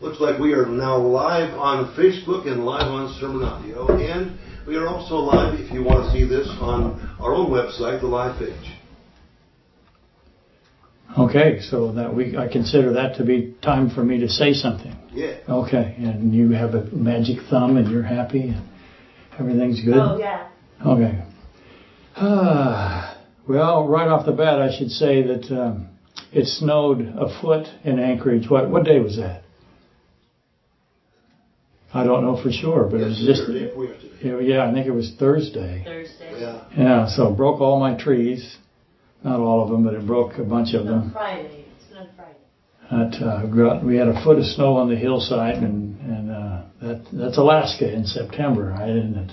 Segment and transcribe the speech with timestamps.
[0.00, 3.88] Looks like we are now live on Facebook and live on Sermon Audio.
[3.98, 8.00] And we are also live, if you want to see this, on our own website,
[8.00, 8.74] the live page.
[11.18, 14.94] Okay, so that we I consider that to be time for me to say something.
[15.10, 15.38] Yeah.
[15.48, 18.68] Okay, and you have a magic thumb and you're happy and
[19.36, 19.96] everything's good?
[19.96, 20.48] Oh, yeah.
[20.86, 21.24] Okay.
[23.48, 25.88] well, right off the bat, I should say that um,
[26.30, 28.48] it snowed a foot in Anchorage.
[28.48, 29.42] What what day was that?
[31.92, 33.48] I don't know for sure, but it was just
[34.22, 34.68] yeah.
[34.68, 35.82] I think it was Thursday.
[35.84, 36.40] Thursday.
[36.40, 36.64] Yeah.
[36.76, 37.08] Yeah.
[37.08, 38.58] So broke all my trees,
[39.24, 41.12] not all of them, but it broke a bunch of them.
[41.12, 41.64] Friday.
[41.76, 42.38] It's on Friday.
[42.90, 46.62] That uh, got, we had a foot of snow on the hillside, and and uh,
[46.82, 48.72] that that's Alaska in September.
[48.72, 49.32] I didn't.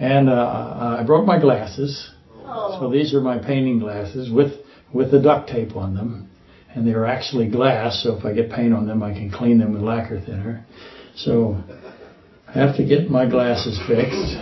[0.00, 2.10] And uh, I broke my glasses.
[2.44, 2.78] Oh.
[2.80, 4.52] So these are my painting glasses with
[4.92, 6.28] with the duct tape on them,
[6.74, 8.02] and they are actually glass.
[8.02, 10.66] So if I get paint on them, I can clean them with lacquer thinner.
[11.16, 11.62] So
[12.54, 14.36] I have to get my glasses fixed.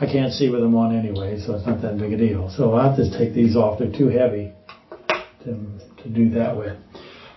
[0.00, 2.48] I can't see with them on anyway, so it's not that big a deal.
[2.48, 3.78] So I'll have to take these off.
[3.78, 4.52] They're too heavy
[5.44, 5.54] to,
[6.02, 6.78] to do that with.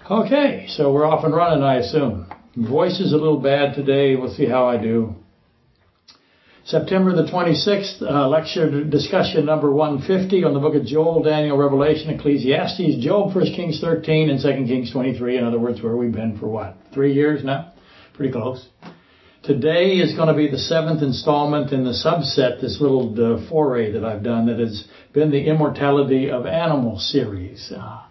[0.09, 2.31] Okay, so we're off and running, I assume.
[2.55, 4.15] Voice is a little bad today.
[4.15, 5.15] We'll see how I do.
[6.63, 12.09] September the 26th, uh, lecture discussion number 150 on the book of Joel, Daniel, Revelation,
[12.11, 15.37] Ecclesiastes, Job, 1 Kings 13, and 2 Kings 23.
[15.37, 16.77] In other words, where we've been for what?
[16.93, 17.73] Three years now?
[18.13, 18.65] Pretty close.
[19.49, 23.91] Today is going to be the seventh installment in the subset, this little uh, foray
[23.93, 27.73] that I've done that has been the Immortality of Animals series.
[27.75, 28.03] Uh,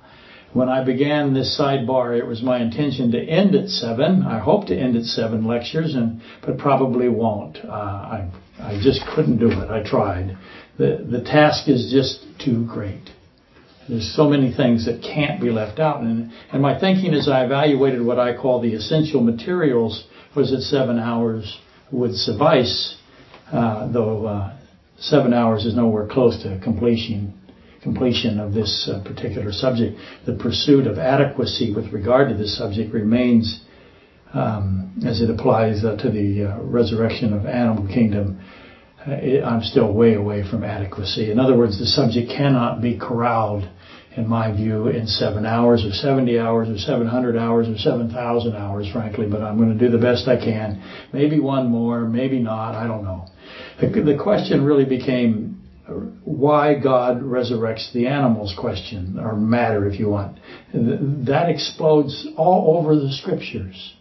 [0.52, 4.24] when I began this sidebar, it was my intention to end at seven.
[4.24, 7.58] I hope to end at seven lectures, and but probably won't.
[7.64, 9.70] Uh, I I just couldn't do it.
[9.70, 10.36] I tried.
[10.76, 13.10] The the task is just too great.
[13.88, 17.44] There's so many things that can't be left out, and and my thinking as I
[17.44, 20.04] evaluated what I call the essential materials
[20.38, 21.58] was that seven hours
[21.90, 22.96] would suffice,
[23.52, 24.56] uh, though uh,
[24.98, 27.34] seven hours is nowhere close to completion
[27.82, 29.96] completion of this uh, particular subject.
[30.26, 33.64] The pursuit of adequacy with regard to this subject remains
[34.34, 38.40] um, as it applies to the resurrection of animal kingdom.
[39.06, 41.30] I'm still way away from adequacy.
[41.30, 43.68] In other words, the subject cannot be corralled
[44.18, 48.90] in my view, in seven hours or 70 hours or 700 hours or 7,000 hours,
[48.92, 50.82] frankly, but I'm going to do the best I can.
[51.12, 53.26] Maybe one more, maybe not, I don't know.
[53.80, 55.62] The, the question really became
[56.24, 60.38] why God resurrects the animals question, or matter if you want.
[60.74, 63.94] That explodes all over the scriptures.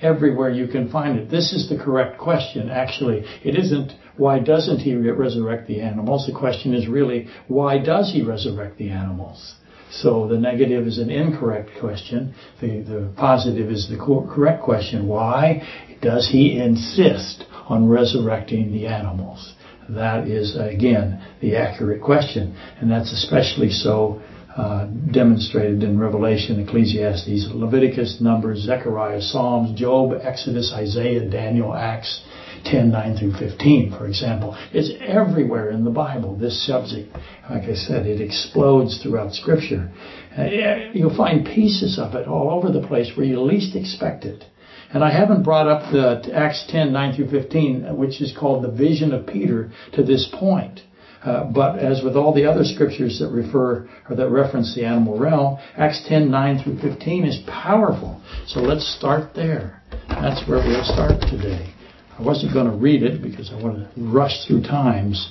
[0.00, 1.30] Everywhere you can find it.
[1.30, 3.24] This is the correct question, actually.
[3.42, 6.26] It isn't why doesn't he resurrect the animals?
[6.26, 9.54] The question is really why does he resurrect the animals?
[9.90, 12.34] So the negative is an incorrect question.
[12.60, 15.06] The, the positive is the correct question.
[15.06, 15.62] Why
[16.02, 19.54] does he insist on resurrecting the animals?
[19.88, 22.56] That is, again, the accurate question.
[22.80, 24.20] And that's especially so
[24.56, 32.24] uh, demonstrated in Revelation, Ecclesiastes, Leviticus, Numbers, Zechariah, Psalms, Job, Exodus, Isaiah, Daniel, Acts
[32.70, 34.56] 10, 9 through 15, for example.
[34.72, 37.12] It's everywhere in the Bible, this subject.
[37.48, 39.90] Like I said, it explodes throughout Scripture.
[40.36, 40.44] Uh,
[40.92, 44.44] you'll find pieces of it all over the place where you least expect it.
[44.92, 48.70] And I haven't brought up the Acts 10, 9 through 15, which is called the
[48.70, 50.80] vision of Peter to this point.
[51.24, 55.18] Uh, but as with all the other scriptures that refer or that reference the animal
[55.18, 58.20] realm, Acts 10, 9 through 15 is powerful.
[58.46, 59.82] So let's start there.
[60.08, 61.75] That's where we'll start today.
[62.18, 65.30] I wasn't going to read it because I want to rush through times.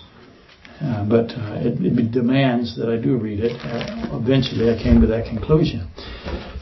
[0.81, 3.53] Uh, but uh, it, it, demands that I do read it.
[3.53, 5.87] Uh, eventually, I came to that conclusion.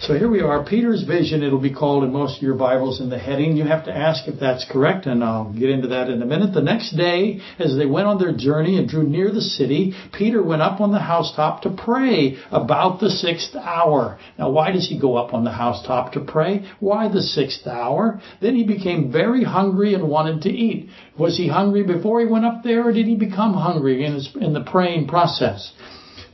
[0.02, 3.10] So here we are, Peter's vision, it'll be called in most of your Bibles in
[3.10, 3.56] the heading.
[3.56, 6.54] You have to ask if that's correct, and I'll get into that in a minute.
[6.54, 10.44] The next day, as they went on their journey and drew near the city, Peter
[10.44, 14.20] went up on the housetop to pray about the sixth hour.
[14.38, 16.70] Now, why does he go up on the housetop to pray?
[16.82, 18.22] Why the sixth hour?
[18.42, 20.90] Then he became very hungry and wanted to eat.
[21.18, 24.36] Was he hungry before he went up there, or did he become hungry in, his,
[24.40, 25.74] in the praying process?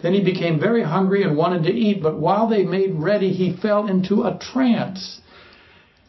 [0.01, 3.57] Then he became very hungry and wanted to eat, but while they made ready, he
[3.57, 5.19] fell into a trance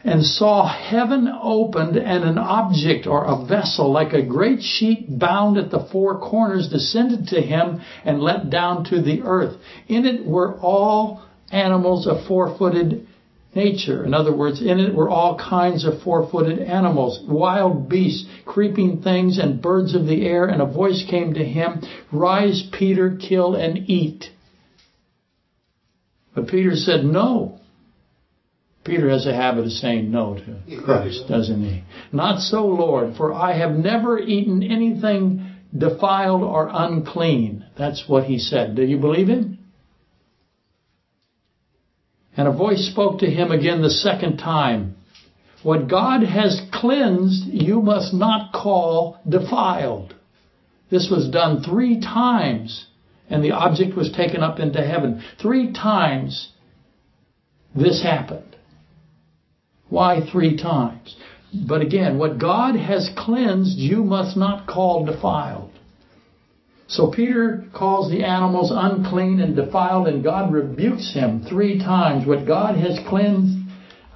[0.05, 5.59] and saw heaven opened and an object or a vessel like a great sheet bound
[5.59, 9.57] at the four corners descended to him and let down to the earth.
[9.89, 11.23] In it were all
[11.53, 13.07] animals of four-footed
[13.55, 14.05] nature.
[14.05, 19.39] In other words, in it were all kinds of four-footed animals, wild beasts, creeping things,
[19.39, 21.83] and birds of the air, and a voice came to him,
[22.13, 24.27] Rise, Peter, kill and eat.
[26.35, 27.61] But Peter said, No.
[28.85, 31.85] Peter has a habit of saying no to Christ, doesn't he?
[32.13, 37.67] Not so, Lord, for I have never eaten anything defiled or unclean.
[37.77, 38.77] That's what he said.
[38.77, 39.59] Do you believe him?
[42.37, 44.97] And a voice spoke to him again the second time.
[45.63, 50.15] What God has cleansed, you must not call defiled.
[50.91, 52.87] This was done three times,
[53.29, 55.23] and the object was taken up into heaven.
[55.41, 56.51] Three times
[57.75, 58.57] this happened.
[59.89, 61.17] Why three times?
[61.53, 65.70] But again, what God has cleansed, you must not call defiled.
[66.91, 72.27] So Peter calls the animals unclean and defiled, and God rebukes him three times.
[72.27, 73.59] What God has cleansed,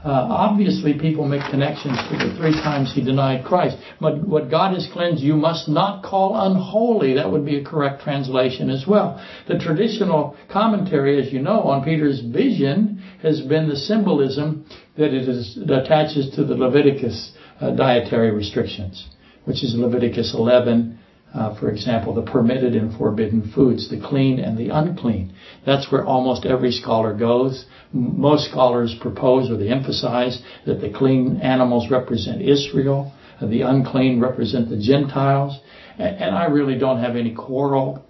[0.05, 3.77] uh, obviously people make connections to the three times he denied Christ.
[4.01, 7.15] But what God has cleansed, you must not call unholy.
[7.15, 9.25] That would be a correct translation as well.
[9.47, 14.67] The traditional commentary, as you know, on Peter's vision has been the symbolism
[14.99, 19.09] that it is, attaches to the Leviticus uh, dietary restrictions,
[19.45, 20.99] which is Leviticus 11,
[21.35, 25.35] uh, for example, the permitted and forbidden foods, the clean and the unclean.
[25.67, 27.67] That's where almost every scholar goes.
[27.93, 34.21] Most scholars propose or they emphasize that the clean animals represent Israel, uh, the unclean
[34.21, 35.59] represent the Gentiles,
[35.99, 38.05] and I really don't have any quarrel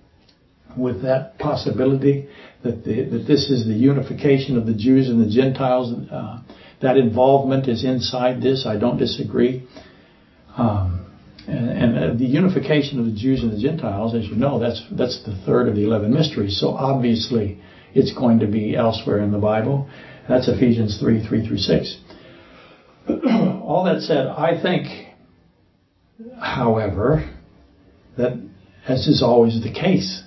[0.77, 2.29] with that possibility
[2.63, 5.93] that the, that this is the unification of the Jews and the Gentiles.
[6.11, 6.43] Uh,
[6.83, 8.67] that involvement is inside this.
[8.67, 9.67] I don't disagree.
[10.57, 11.04] Um,
[11.47, 14.83] and, and uh, the unification of the Jews and the Gentiles, as you know, that's
[14.91, 16.59] that's the third of the eleven mysteries.
[16.61, 17.61] So obviously,
[17.93, 19.89] it's going to be elsewhere in the Bible.
[20.29, 21.99] That's Ephesians three three through six.
[23.09, 24.87] All that said, I think,
[26.41, 27.31] however,
[28.17, 28.33] that
[28.89, 30.23] as is always the case,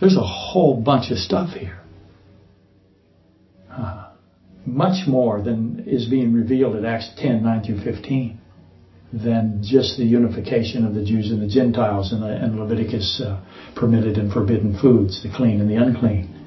[0.00, 1.80] there's a whole bunch of stuff here.
[3.70, 4.12] Uh,
[4.64, 8.38] much more than is being revealed at Acts 10 9 through 15
[9.12, 13.44] than just the unification of the Jews and the Gentiles and, and Leviticus uh,
[13.76, 16.38] permitted and forbidden foods, the clean and the unclean.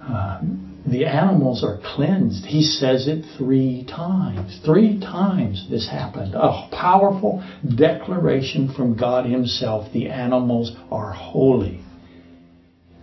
[0.00, 0.40] Uh,
[0.86, 2.44] the animals are cleansed.
[2.44, 4.60] He says it three times.
[4.64, 6.34] Three times this happened.
[6.34, 7.42] A powerful
[7.76, 9.92] declaration from God Himself.
[9.92, 11.82] The animals are holy.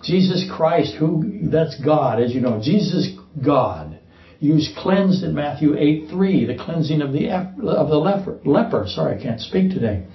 [0.04, 3.09] Jesus Christ, who that's God, as you know, Jesus
[3.44, 4.00] God
[4.41, 8.85] used cleansed in Matthew 8 3, the cleansing of the, of the leper, leper.
[8.88, 10.07] Sorry, I can't speak today.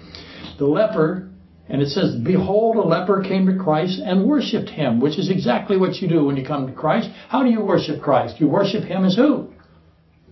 [0.58, 1.30] The leper,
[1.68, 5.76] and it says, Behold, a leper came to Christ and worshipped him, which is exactly
[5.76, 7.08] what you do when you come to Christ.
[7.28, 8.40] How do you worship Christ?
[8.40, 9.52] You worship him as who?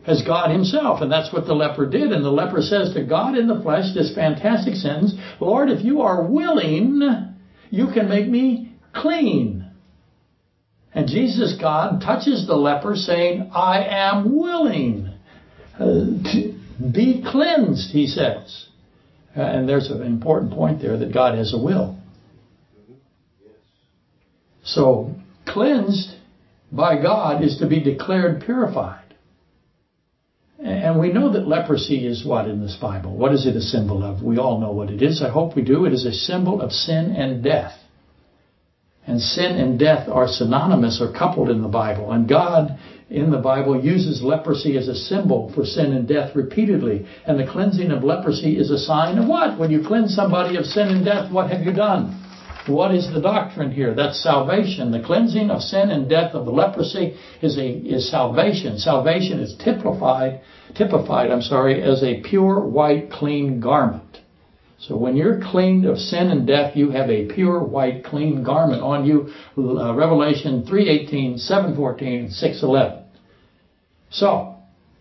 [0.07, 1.01] As God himself.
[1.01, 2.11] And that's what the leper did.
[2.11, 6.03] And the leper says to God in the flesh this fantastic sentence, Lord, if you
[6.03, 7.37] are willing,
[7.71, 9.54] you can make me clean.
[10.95, 15.13] And Jesus, God, touches the leper saying, I am willing
[15.75, 16.55] uh, to
[16.93, 18.69] be cleansed, he says.
[19.37, 21.99] Uh, and there's an important point there that God has a will.
[24.63, 25.15] So,
[25.47, 26.15] cleansed
[26.71, 29.01] by God is to be declared purified.
[30.59, 33.17] And we know that leprosy is what in this Bible?
[33.17, 34.23] What is it a symbol of?
[34.23, 35.23] We all know what it is.
[35.23, 35.85] I hope we do.
[35.85, 37.75] It is a symbol of sin and death.
[39.07, 42.13] And sin and death are synonymous or coupled in the Bible.
[42.13, 42.79] And God
[43.11, 47.07] in the Bible uses leprosy as a symbol for sin and death repeatedly.
[47.27, 49.59] And the cleansing of leprosy is a sign of what?
[49.59, 52.21] When you cleanse somebody of sin and death, what have you done?
[52.67, 53.95] What is the doctrine here?
[53.95, 54.91] That's salvation.
[54.91, 58.79] The cleansing of sin and death of the leprosy is a is salvation.
[58.79, 60.41] Salvation is typified
[60.75, 64.04] typified, I'm sorry, as a pure white clean garment.
[64.87, 68.83] So when you're cleaned of sin and death, you have a pure white clean garment
[68.83, 69.31] on you.
[69.57, 73.03] Uh, Revelation 3:18, 7:14, 6:11.
[74.11, 74.57] So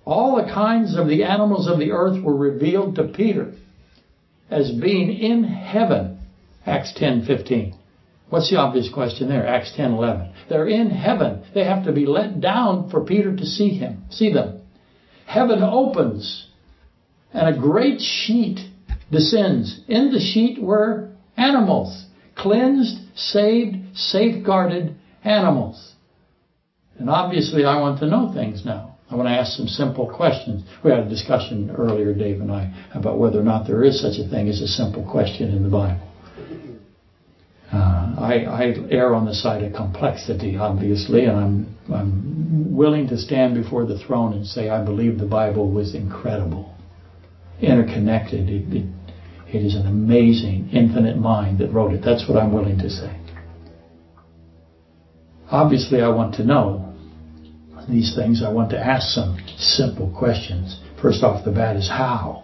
[0.05, 3.53] all the kinds of the animals of the earth were revealed to Peter
[4.49, 6.19] as being in heaven.
[6.65, 7.73] Acts 10:15.
[8.29, 9.45] What's the obvious question there?
[9.45, 10.29] Acts 10:11.
[10.47, 11.41] They're in heaven.
[11.53, 14.61] They have to be let down for Peter to see him, see them.
[15.25, 16.47] Heaven opens
[17.33, 18.59] and a great sheet
[19.13, 19.79] descends.
[19.87, 22.05] In the sheet were animals,
[22.35, 25.93] cleansed, saved, safeguarded animals.
[26.99, 28.97] And obviously, I want to know things now.
[29.09, 30.63] I want to ask some simple questions.
[30.83, 34.17] We had a discussion earlier, Dave and I, about whether or not there is such
[34.17, 36.09] a thing as a simple question in the Bible.
[37.71, 43.17] Uh, I, I, err on the side of complexity, obviously, and I'm, I'm willing to
[43.17, 46.75] stand before the throne and say I believe the Bible was incredible,
[47.61, 48.49] interconnected.
[48.49, 49.02] It, it
[49.53, 52.01] it is an amazing, infinite mind that wrote it.
[52.03, 53.19] That's what I'm willing to say.
[55.49, 56.93] Obviously, I want to know
[57.89, 60.79] these things, I want to ask some simple questions.
[61.01, 62.43] First off the bat is how?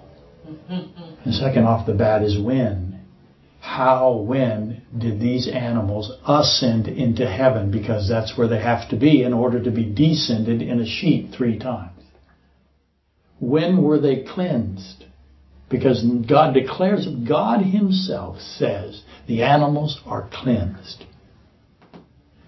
[0.67, 3.05] And second off the bat is when.
[3.61, 7.71] How, when did these animals ascend into heaven?
[7.71, 11.33] Because that's where they have to be in order to be descended in a sheep
[11.33, 11.91] three times.
[13.39, 15.05] When were they cleansed?
[15.69, 21.05] Because God declares, God Himself says, the animals are cleansed.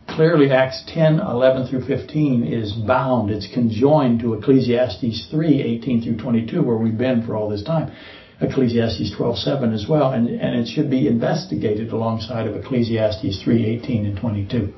[0.07, 3.29] Clearly, Acts 10, 11 through 15 is bound.
[3.29, 7.93] It's conjoined to Ecclesiastes 3, 18 through 22, where we've been for all this time.
[8.41, 13.65] Ecclesiastes 12, 7 as well, and, and it should be investigated alongside of Ecclesiastes 3,
[13.83, 14.73] 18 and 22.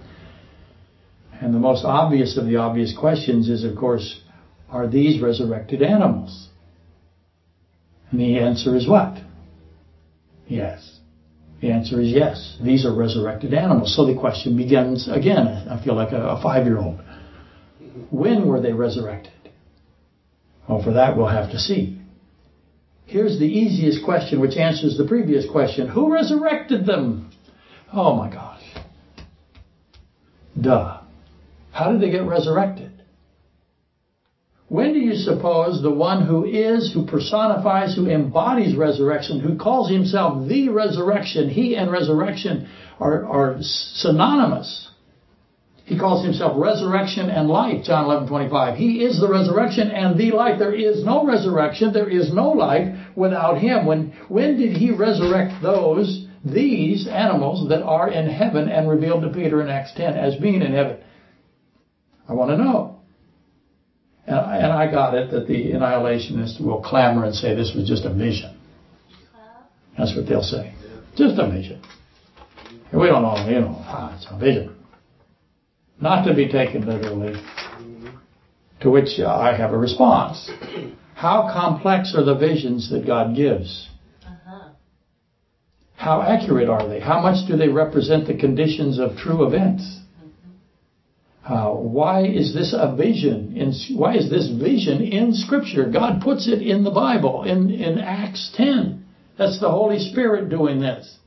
[1.41, 4.21] And the most obvious of the obvious questions is, of course,
[4.69, 6.49] are these resurrected animals?
[8.13, 9.17] And the answer is what?
[10.47, 10.99] Yes.
[11.61, 12.59] The answer is yes.
[12.63, 13.95] These are resurrected animals.
[13.95, 15.47] So the question begins again.
[15.47, 17.01] I feel like a, a five year old.
[18.11, 19.33] When were they resurrected?
[20.69, 21.99] Well, for that we'll have to see.
[23.07, 25.87] Here's the easiest question which answers the previous question.
[25.89, 27.31] Who resurrected them?
[27.91, 28.61] Oh my gosh.
[30.61, 31.01] Duh.
[31.71, 32.92] How did they get resurrected?
[34.73, 39.87] When do you suppose the one who is, who personifies, who embodies resurrection, who calls
[39.91, 42.67] himself the resurrection, he and resurrection
[42.99, 44.89] are, are synonymous?
[45.85, 48.75] He calls himself resurrection and life, John 11, 25.
[48.75, 50.57] He is the resurrection and the life.
[50.57, 53.85] There is no resurrection, there is no life without him.
[53.85, 59.29] When, when did he resurrect those, these animals that are in heaven and revealed to
[59.29, 60.97] Peter in Acts 10 as being in heaven?
[62.27, 62.92] I want to know.
[64.25, 68.05] And, and I got it that the annihilationists will clamor and say this was just
[68.05, 68.57] a vision.
[69.97, 70.73] That's what they'll say.
[71.15, 71.81] Just a vision.
[72.91, 74.75] We don't know, you know, ah, it's a vision.
[75.99, 77.41] Not to be taken literally.
[78.81, 80.51] To which I have a response.
[81.15, 83.89] How complex are the visions that God gives?
[85.95, 86.99] How accurate are they?
[86.99, 90.01] How much do they represent the conditions of true events?
[91.45, 93.57] Uh, why is this a vision?
[93.57, 95.89] In, why is this vision in Scripture?
[95.89, 99.05] God puts it in the Bible, in, in Acts 10.
[99.37, 101.17] That's the Holy Spirit doing this.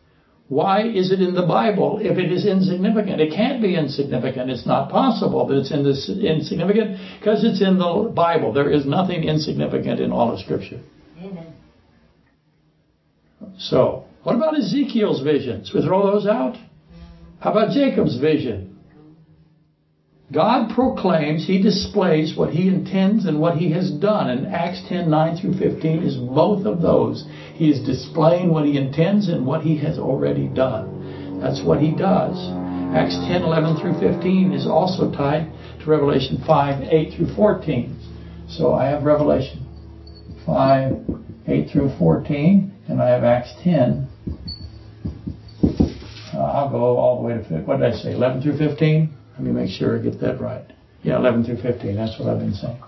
[0.48, 3.20] Why is it in the Bible if it is insignificant?
[3.20, 4.48] It can't be insignificant.
[4.48, 8.52] It's not possible that it's in this insignificant because it's in the Bible.
[8.52, 10.80] There is nothing insignificant in all of Scripture.
[11.18, 11.52] Amen.
[13.58, 15.72] So, what about Ezekiel's visions?
[15.74, 16.56] We throw those out?
[17.40, 18.75] How about Jacob's vision?
[20.32, 24.28] God proclaims, He displays what He intends and what He has done.
[24.28, 27.24] And Acts 10, 9 through 15 is both of those.
[27.54, 31.40] He is displaying what He intends and what He has already done.
[31.40, 32.36] That's what He does.
[32.92, 37.96] Acts 10, 11 through 15 is also tied to Revelation 5, 8 through 14.
[38.48, 39.64] So I have Revelation
[40.44, 40.92] 5,
[41.46, 44.08] 8 through 14, and I have Acts 10.
[46.34, 49.10] Uh, I'll go all the way to, what did I say, 11 through 15?
[49.36, 50.64] Let me make sure I get that right.
[51.02, 51.94] Yeah, 11 through 15.
[51.94, 52.82] That's what I've been saying.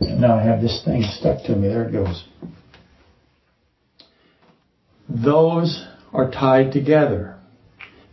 [0.00, 1.68] And now I have this thing stuck to me.
[1.68, 2.24] There it goes.
[5.08, 7.36] Those are tied together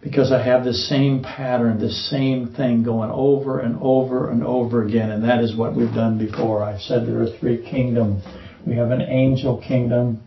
[0.01, 4.83] because I have the same pattern, the same thing going over and over and over
[4.85, 5.11] again.
[5.11, 6.61] And that is what we've done before.
[6.61, 8.23] I've said there are three kingdoms.
[8.67, 10.21] We have an angel kingdom.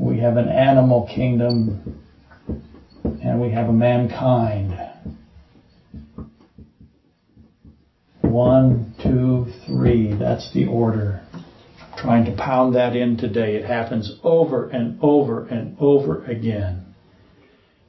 [0.00, 2.02] We have an animal kingdom.
[3.22, 4.89] And we have a mankind.
[8.30, 10.14] One, two, three.
[10.14, 11.22] That's the order.
[11.32, 13.56] I'm trying to pound that in today.
[13.56, 16.94] It happens over and over and over again.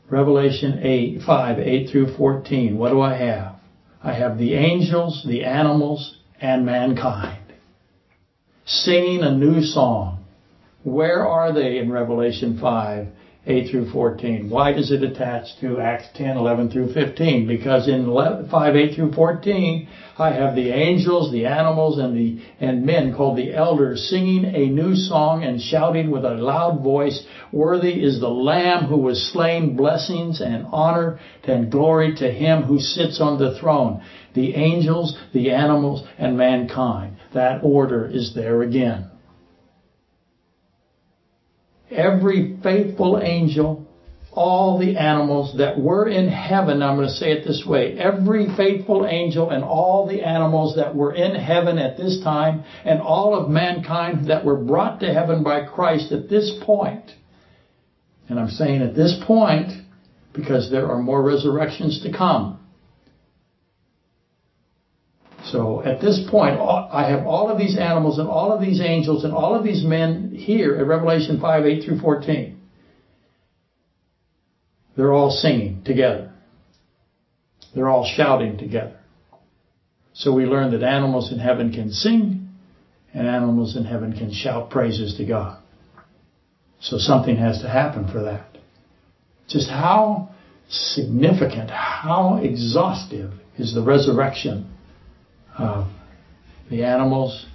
[0.10, 2.78] Revelation 8, 5, 8 through 14.
[2.78, 3.56] What do I have?
[4.04, 7.42] I have the angels, the animals, and mankind
[8.66, 10.26] singing a new song.
[10.84, 13.08] Where are they in Revelation 5?
[13.48, 14.52] 8 through 14.
[14.52, 17.48] Why does it attach to Acts 10, 11 through 15?
[17.48, 19.88] Because in 5, 8 through 14,
[20.20, 24.68] I have the angels, the animals, and the and men called the elders singing a
[24.68, 29.76] new song and shouting with a loud voice, Worthy is the Lamb who was slain,
[29.76, 34.04] blessings and honor and glory to him who sits on the throne.
[34.36, 37.18] The angels, the animals, and mankind.
[37.34, 39.11] That order is there again
[41.92, 43.88] every faithful angel,
[44.32, 48.48] all the animals that were in heaven, I'm going to say it this way, every
[48.56, 53.36] faithful angel and all the animals that were in heaven at this time and all
[53.36, 57.12] of mankind that were brought to heaven by Christ at this point.
[58.30, 59.74] And I'm saying at this point
[60.34, 62.61] because there are more resurrections to come.
[65.51, 69.25] So at this point, I have all of these animals and all of these angels
[69.25, 72.58] and all of these men here at Revelation 5, 8 through 14.
[74.96, 76.31] They're all singing together.
[77.75, 78.98] They're all shouting together.
[80.13, 82.50] So we learn that animals in heaven can sing
[83.13, 85.62] and animals in heaven can shout praises to God.
[86.79, 88.58] So something has to happen for that.
[89.48, 90.29] Just how
[90.70, 94.74] significant, how exhaustive is the resurrection
[95.58, 95.88] of
[96.70, 97.46] the animals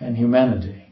[0.00, 0.84] and humanity.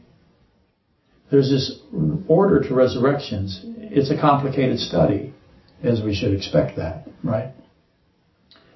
[1.31, 1.81] There's this
[2.29, 3.61] order to resurrections.
[3.65, 5.35] It's a complicated study,
[5.83, 7.53] as we should expect that, right?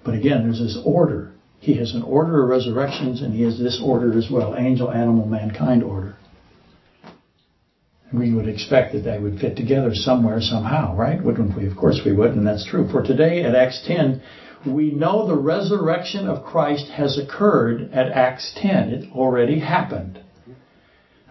[0.04, 1.32] But again, there's this order.
[1.60, 5.26] He has an order of resurrections, and he has this order as well angel, animal,
[5.26, 6.16] mankind order.
[8.12, 11.22] We would expect that they would fit together somewhere, somehow, right?
[11.22, 11.66] Wouldn't we?
[11.68, 12.88] Of course we would, and that's true.
[12.90, 14.20] For today at Acts 10,
[14.66, 18.90] we know the resurrection of Christ has occurred at Acts 10.
[18.90, 20.20] It already happened.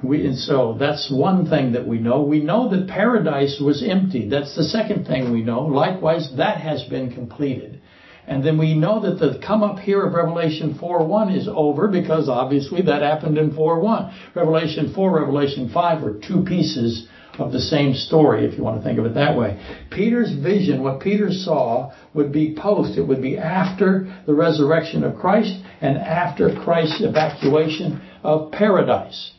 [0.02, 2.22] We, and so that's one thing that we know.
[2.22, 4.30] We know that paradise was empty.
[4.30, 5.62] That's the second thing we know.
[5.62, 7.82] Likewise, that has been completed.
[8.26, 12.30] And then we know that the come up here of Revelation 4.1 is over because
[12.30, 14.36] obviously that happened in 4.1.
[14.36, 17.08] Revelation 4, Revelation 5 are two pieces
[17.40, 19.60] of the same story, if you want to think of it that way.
[19.92, 22.98] Peter's vision, what Peter saw, would be post.
[22.98, 29.32] It would be after the resurrection of Christ and after Christ's evacuation of paradise.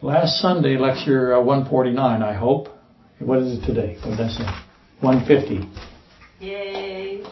[0.00, 2.68] Last Sunday, lecture uh, 149, I hope.
[3.20, 3.98] What is it today?
[4.04, 4.44] What did I say?
[5.00, 5.68] 150.
[6.40, 7.24] Yay.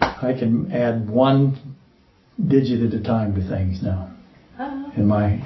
[0.00, 1.76] I can add one
[2.48, 4.10] digit at a time to things now
[4.58, 4.90] Uh-huh.
[4.96, 5.36] in my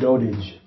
[0.00, 0.57] dotage.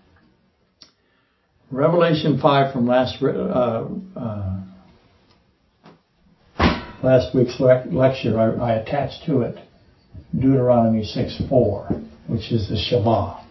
[1.71, 3.87] Revelation 5 from last uh,
[4.17, 4.61] uh,
[7.01, 9.57] last week's le- lecture, I, I attached to it
[10.33, 13.41] Deuteronomy 6:4, which is the Shema.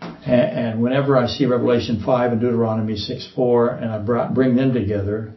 [0.00, 4.74] And, and whenever I see Revelation 5 and Deuteronomy 6:4, and I brought, bring them
[4.74, 5.32] together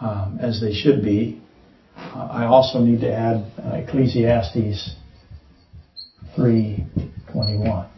[0.00, 1.42] um, as they should be,
[1.96, 4.94] uh, I also need to add uh, Ecclesiastes
[6.36, 7.88] 3:21.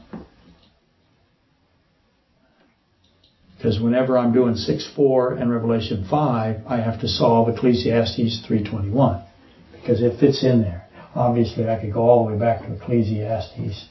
[3.62, 9.24] Because whenever I'm doing 6.4 and Revelation 5, I have to solve Ecclesiastes 3.21.
[9.70, 10.88] Because it fits in there.
[11.14, 13.86] Obviously, I could go all the way back to Ecclesiastes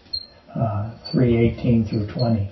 [0.54, 2.52] uh, 3.18 through 20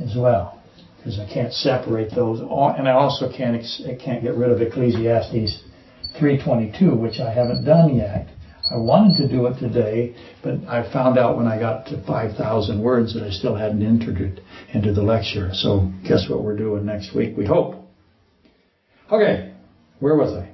[0.00, 0.60] as well.
[0.96, 2.40] Because I can't separate those.
[2.40, 3.64] And I also can't,
[4.02, 5.62] can't get rid of Ecclesiastes
[6.20, 8.26] 3.22, which I haven't done yet.
[8.68, 12.82] I wanted to do it today, but I found out when I got to 5,000
[12.82, 14.40] words that I still hadn't entered it
[14.74, 15.50] into the lecture.
[15.52, 17.76] So guess what we're doing next week, we hope.
[19.10, 19.54] Okay,
[20.00, 20.50] where was I?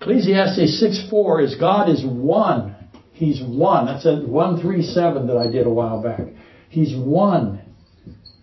[0.00, 2.76] Ecclesiastes 6.4 is God is one.
[3.12, 3.86] He's one.
[3.86, 6.20] That's a 137 that I did a while back.
[6.68, 7.60] He's one.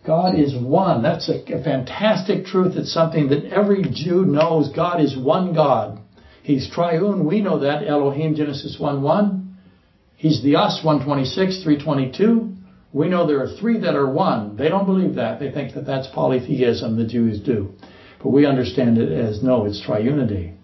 [0.05, 1.01] God is one.
[1.01, 2.75] That's a, a fantastic truth.
[2.75, 4.69] It's something that every Jew knows.
[4.75, 6.01] God is one God.
[6.45, 7.25] He's triune.
[7.25, 7.88] We know that.
[7.88, 9.58] Elohim, Genesis 1 1.
[10.15, 12.55] He's the us, 126, 322.
[12.93, 14.55] We know there are three that are one.
[14.55, 15.39] They don't believe that.
[15.39, 16.97] They think that that's polytheism.
[16.97, 17.73] The Jews do.
[18.21, 20.55] But we understand it as no, it's triunity.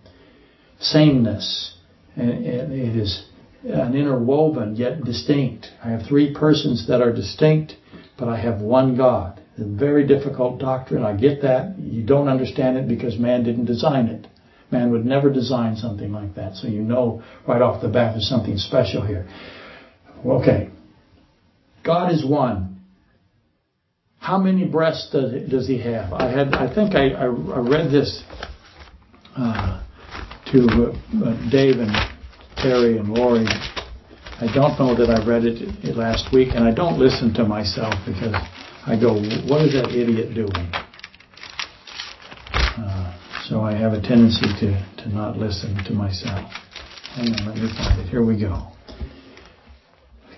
[0.80, 1.76] Sameness.
[2.16, 3.26] And it is
[3.64, 5.66] an interwoven yet distinct.
[5.84, 7.74] I have three persons that are distinct,
[8.20, 9.42] but I have one God.
[9.58, 11.04] A very difficult doctrine.
[11.04, 11.80] I get that.
[11.80, 14.28] You don't understand it because man didn't design it.
[14.72, 16.56] Man would never design something like that.
[16.56, 19.28] So you know right off the bat there's something special here.
[20.26, 20.70] Okay.
[21.84, 22.72] God is one.
[24.20, 26.14] How many breasts does, does he have?
[26.14, 28.24] I had, I think I, I, I read this
[29.36, 29.84] uh,
[30.52, 30.94] to
[31.26, 31.92] uh, Dave and
[32.56, 33.46] Terry and Lori.
[33.48, 37.94] I don't know that I read it last week, and I don't listen to myself
[38.06, 38.36] because
[38.86, 39.14] I go,
[39.48, 40.72] "What is that idiot doing?"
[42.54, 43.21] Uh,
[43.52, 46.50] so I have a tendency to, to not listen to myself.
[47.16, 48.08] Hang on, let me find it.
[48.08, 48.68] Here we go.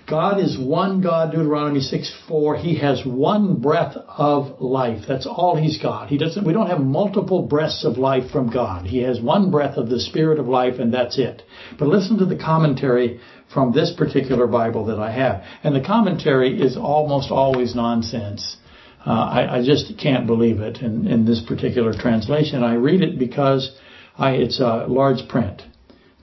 [0.08, 2.56] God is one God, Deuteronomy 6 4.
[2.56, 5.04] He has one breath of life.
[5.06, 6.08] That's all He's got.
[6.08, 8.84] He doesn't, we don't have multiple breaths of life from God.
[8.84, 11.42] He has one breath of the Spirit of life and that's it.
[11.78, 13.20] But listen to the commentary
[13.52, 15.44] from this particular Bible that I have.
[15.62, 18.56] And the commentary is almost always nonsense.
[19.06, 22.62] Uh, I, I, just can't believe it in, in, this particular translation.
[22.62, 23.78] I read it because
[24.16, 25.60] I, it's a large print,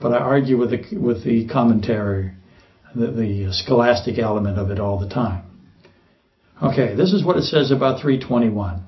[0.00, 2.32] but I argue with the, with the commentary
[2.94, 5.44] the, the scholastic element of it all the time.
[6.62, 8.84] Okay, this is what it says about 321.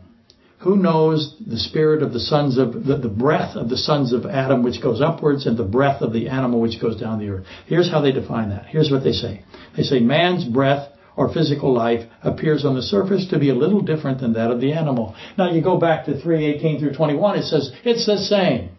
[0.61, 4.25] Who knows the spirit of the sons of the, the breath of the sons of
[4.25, 7.47] Adam which goes upwards and the breath of the animal which goes down the earth?
[7.67, 8.67] Here's how they define that.
[8.67, 9.45] Here's what they say.
[9.77, 13.81] They say man's breath or physical life appears on the surface to be a little
[13.81, 15.15] different than that of the animal.
[15.39, 18.71] Now you go back to 3:18 through 21, it says it's the same.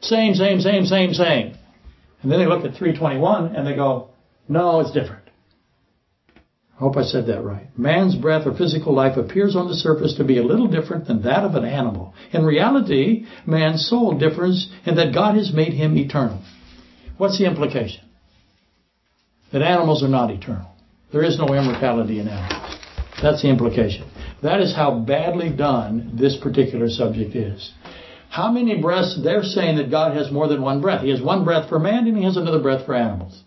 [0.00, 1.54] Same, same, same, same, same.
[2.22, 4.10] And then they look at 321 and they go,
[4.48, 5.22] no, it's different.
[6.36, 7.66] I hope I said that right.
[7.78, 11.22] Man's breath or physical life appears on the surface to be a little different than
[11.22, 12.14] that of an animal.
[12.32, 16.42] In reality, man's soul differs in that God has made him eternal.
[17.18, 18.02] What's the implication?
[19.52, 20.70] That animals are not eternal.
[21.12, 22.78] There is no immortality in animals.
[23.22, 24.10] That's the implication.
[24.42, 27.72] That is how badly done this particular subject is.
[28.30, 29.20] How many breaths?
[29.22, 31.02] They're saying that God has more than one breath.
[31.02, 33.42] He has one breath for man and he has another breath for animals.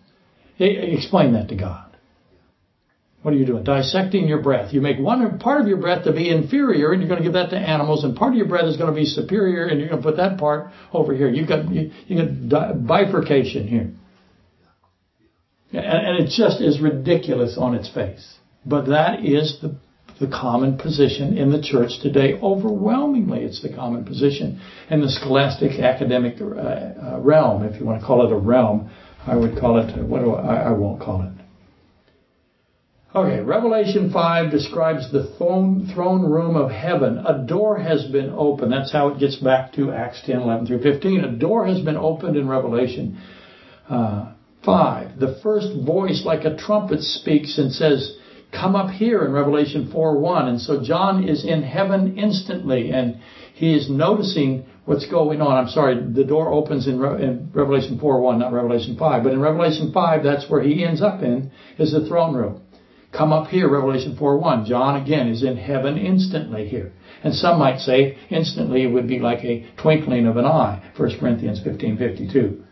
[0.58, 1.96] Explain that to God.
[3.22, 3.64] What are you doing?
[3.64, 4.74] Dissecting your breath.
[4.74, 7.32] You make one part of your breath to be inferior, and you're going to give
[7.32, 9.88] that to animals, and part of your breath is going to be superior, and you're
[9.88, 11.30] going to put that part over here.
[11.30, 13.90] You've got you, you got bifurcation here,
[15.76, 18.36] and, it just is ridiculous on its face.
[18.64, 19.76] But that is the
[20.20, 22.34] the common position in the church today.
[22.40, 28.00] Overwhelmingly, it's the common position in the scholastic academic uh, uh, realm, if you want
[28.00, 28.90] to call it a realm.
[29.26, 30.06] I would call it.
[30.06, 30.68] What do I?
[30.68, 31.32] I won't call it.
[33.16, 37.18] Okay, Revelation 5 describes the throne, throne room of heaven.
[37.18, 38.72] A door has been opened.
[38.72, 41.20] That's how it gets back to Acts 10, 11 through 15.
[41.20, 43.20] A door has been opened in Revelation
[43.88, 44.33] uh,
[44.64, 45.18] 5.
[45.18, 48.16] The first voice, like a trumpet, speaks and says,
[48.52, 50.48] Come up here in Revelation 4, 1.
[50.48, 53.18] And so John is in heaven instantly, and
[53.52, 55.56] he is noticing what's going on.
[55.56, 59.22] I'm sorry, the door opens in, Re- in Revelation 4, 1, not Revelation 5.
[59.24, 62.62] But in Revelation 5, that's where he ends up in, is the throne room.
[63.16, 64.66] Come up here, Revelation 4.1.
[64.66, 66.92] John again is in heaven instantly here.
[67.22, 70.82] And some might say instantly would be like a twinkling of an eye.
[70.96, 72.63] 1 Corinthians 15.52.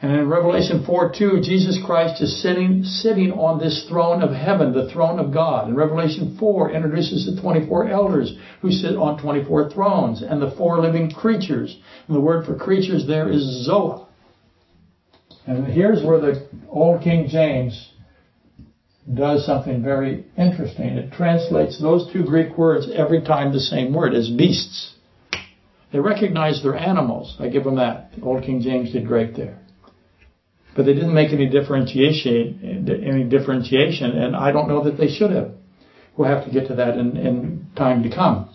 [0.00, 4.88] And in Revelation 4.2, Jesus Christ is sitting, sitting on this throne of heaven, the
[4.92, 5.66] throne of God.
[5.66, 10.78] And Revelation 4 introduces the 24 elders who sit on 24 thrones and the four
[10.78, 11.76] living creatures.
[12.06, 14.06] And the word for creatures there is Zoa.
[15.46, 17.90] And here's where the Old King James
[19.12, 20.90] does something very interesting.
[20.90, 24.94] It translates those two Greek words every time the same word as beasts.
[25.90, 27.36] They recognize they're animals.
[27.40, 28.12] I give them that.
[28.22, 29.57] Old King James did great there.
[30.78, 35.32] But they didn't make any differentiation, any differentiation, and I don't know that they should
[35.32, 35.50] have.
[36.16, 38.54] We'll have to get to that in, in time to come.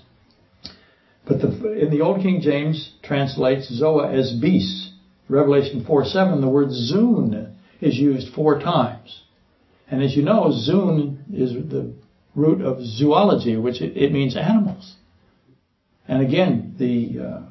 [1.28, 4.94] But the, in the Old King James translates Zoa as beasts.
[5.28, 9.24] Revelation 4 7, the word zoon is used four times.
[9.92, 11.94] And as you know, zoon is the
[12.36, 14.96] root of zoology, which it, it means animals.
[16.08, 17.42] And again, the uh,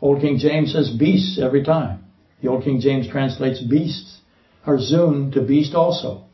[0.00, 2.03] Old King James says beasts every time.
[2.42, 4.20] The Old King James translates beasts,
[4.66, 6.24] or zoon to beast also.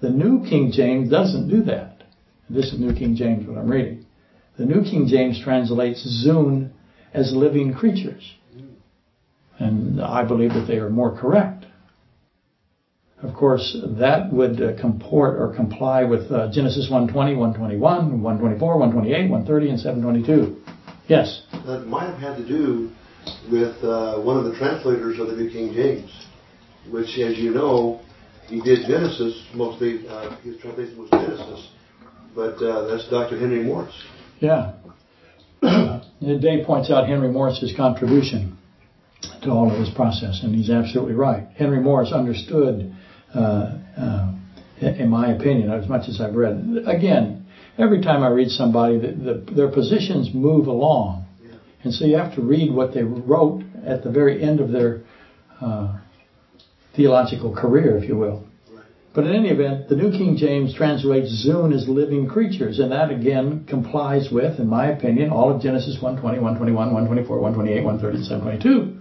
[0.00, 2.04] The New King James doesn't do that.
[2.48, 4.06] This is New King James, what I'm reading.
[4.56, 6.72] The New King James translates zoon
[7.12, 8.34] as living creatures.
[9.58, 11.66] And I believe that they are more correct.
[13.22, 19.30] Of course, that would uh, comport or comply with uh, Genesis 120, 121, 124, 128,
[19.30, 20.56] 130, and 722.
[21.08, 21.42] Yes?
[21.66, 22.92] That might have had to do
[23.50, 26.26] with uh, one of the translators of the New King James,
[26.90, 28.00] which, as you know,
[28.46, 31.68] he did Genesis, mostly, uh, his translation was Genesis,
[32.34, 33.38] but uh, that's Dr.
[33.38, 33.94] Henry Morris.
[34.40, 34.74] Yeah.
[36.20, 38.56] Dave points out Henry Morris's contribution
[39.42, 41.48] to all of this process, and he's absolutely right.
[41.56, 42.94] Henry Morris understood
[43.34, 44.32] uh, uh,
[44.80, 46.84] in my opinion, as much as I've read.
[46.86, 47.46] Again,
[47.78, 51.26] every time I read somebody, the, the, their positions move along.
[51.84, 55.02] And so you have to read what they wrote at the very end of their
[55.60, 55.98] uh,
[56.96, 58.44] theological career, if you will.
[59.14, 63.10] But in any event, the New King James translates zoon as living creatures, and that
[63.10, 69.00] again complies with, in my opinion, all of Genesis 120, 121, 124, 128, 130, 122,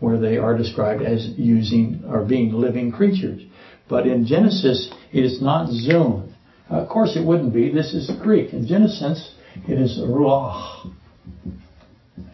[0.00, 3.42] where they are described as using or being living creatures.
[3.88, 6.34] But in Genesis, it is not zoon.
[6.68, 7.72] Of course, it wouldn't be.
[7.72, 8.52] This is Greek.
[8.52, 9.34] In Genesis,
[9.66, 10.92] it is ruach.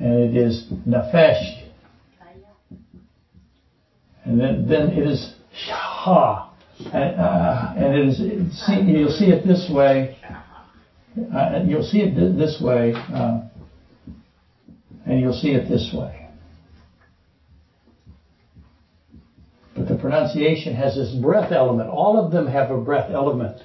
[0.00, 1.62] And it is nefesh.
[4.24, 6.50] And then, then it is shah.
[6.92, 10.16] And, uh, and it is, see, you'll see it this way.
[11.32, 12.92] Uh, you'll see it this way.
[12.94, 13.42] Uh,
[15.06, 16.28] and you'll see it this way.
[19.76, 21.90] But the pronunciation has this breath element.
[21.90, 23.60] All of them have a breath element.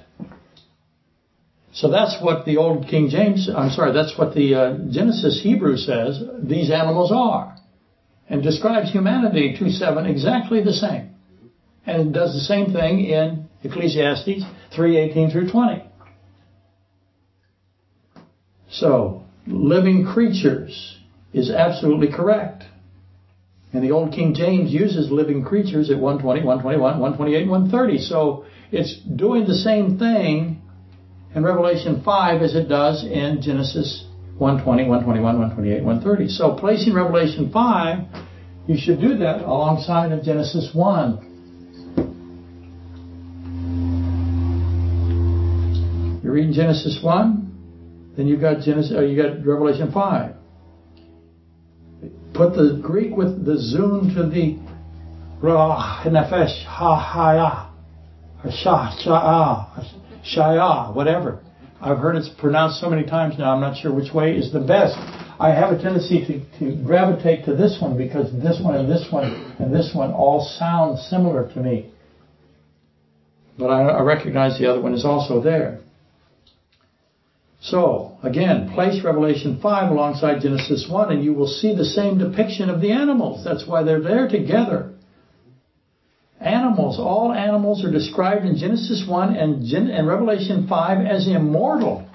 [1.72, 5.76] So that's what the old King James, I'm sorry, that's what the uh, Genesis Hebrew
[5.76, 7.56] says these animals are.
[8.28, 11.14] And describes humanity 2.7 exactly the same.
[11.86, 14.44] And does the same thing in Ecclesiastes
[14.76, 15.84] 3.18 through 20.
[18.70, 20.98] So, living creatures
[21.32, 22.64] is absolutely correct.
[23.72, 27.98] And the old King James uses living creatures at 120, 121, 128, 130.
[27.98, 30.59] So it's doing the same thing
[31.34, 34.06] in Revelation 5 as it does in Genesis
[34.38, 36.28] 120, 121, 128, 130.
[36.28, 37.98] So placing Revelation 5,
[38.66, 41.26] you should do that alongside of Genesis 1.
[46.22, 50.34] You're reading Genesis 1, then you've got Genesis, or you got Revelation 5.
[52.34, 54.58] Put the Greek with the zoon to the
[55.40, 57.72] Rah, Nefesh, Ha, Ha,
[58.44, 58.90] or Shah,
[60.24, 61.40] Shaya, whatever.
[61.80, 64.60] I've heard it's pronounced so many times now, I'm not sure which way is the
[64.60, 64.96] best.
[65.40, 69.06] I have a tendency to, to gravitate to this one because this one and this
[69.10, 69.24] one
[69.58, 71.90] and this one all sound similar to me.
[73.58, 75.80] But I, I recognize the other one is also there.
[77.62, 82.68] So, again, place Revelation 5 alongside Genesis 1 and you will see the same depiction
[82.68, 83.44] of the animals.
[83.44, 84.92] That's why they're there together.
[86.40, 92.08] Animals, all animals are described in Genesis 1 and, Gen- and Revelation 5 as immortal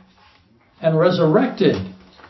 [0.81, 1.75] and resurrected.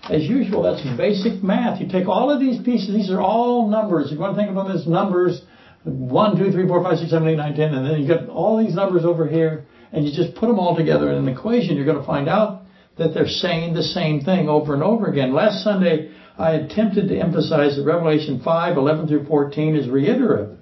[0.09, 1.79] As usual, that's basic math.
[1.79, 4.11] You take all of these pieces, these are all numbers.
[4.11, 5.41] You want to think of them as numbers,
[5.83, 8.63] 1, 2, 3, 4, 5, 6, 7, 8, 9, 10, and then you got all
[8.63, 11.85] these numbers over here, and you just put them all together in an equation, you're
[11.85, 12.63] going to find out
[12.97, 15.33] that they're saying the same thing over and over again.
[15.33, 20.54] Last Sunday, I attempted to emphasize that Revelation 5, 11 through 14 is reiterative.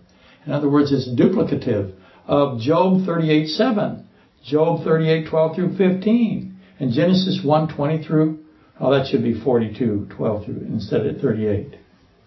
[0.45, 1.93] In other words, it's duplicative
[2.27, 4.07] of Job 38, 7,
[4.43, 8.43] Job 38, 12 through 15, and Genesis 1, 20 through,
[8.79, 11.75] oh, that should be 42, 12 through, instead of 38.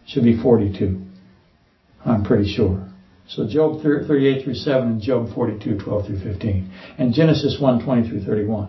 [0.06, 1.02] Should be 42.
[2.04, 2.88] I'm pretty sure.
[3.28, 6.72] So Job 38 through 7 and Job 42, 12 through 15.
[6.98, 8.68] And Genesis 1, 20 through 31.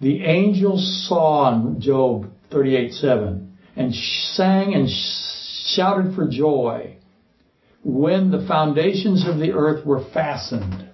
[0.00, 6.96] The angels saw in Job 38, 7 and sang and shouted for joy
[7.82, 10.88] when the foundations of the earth were fastened.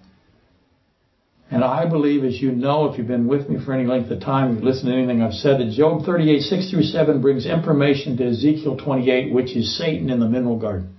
[1.51, 4.21] And I believe, as you know, if you've been with me for any length of
[4.21, 8.17] time, you've listened to anything I've said, that Job 38, 6 through 7 brings information
[8.17, 10.97] to Ezekiel 28, which is Satan in the mineral garden.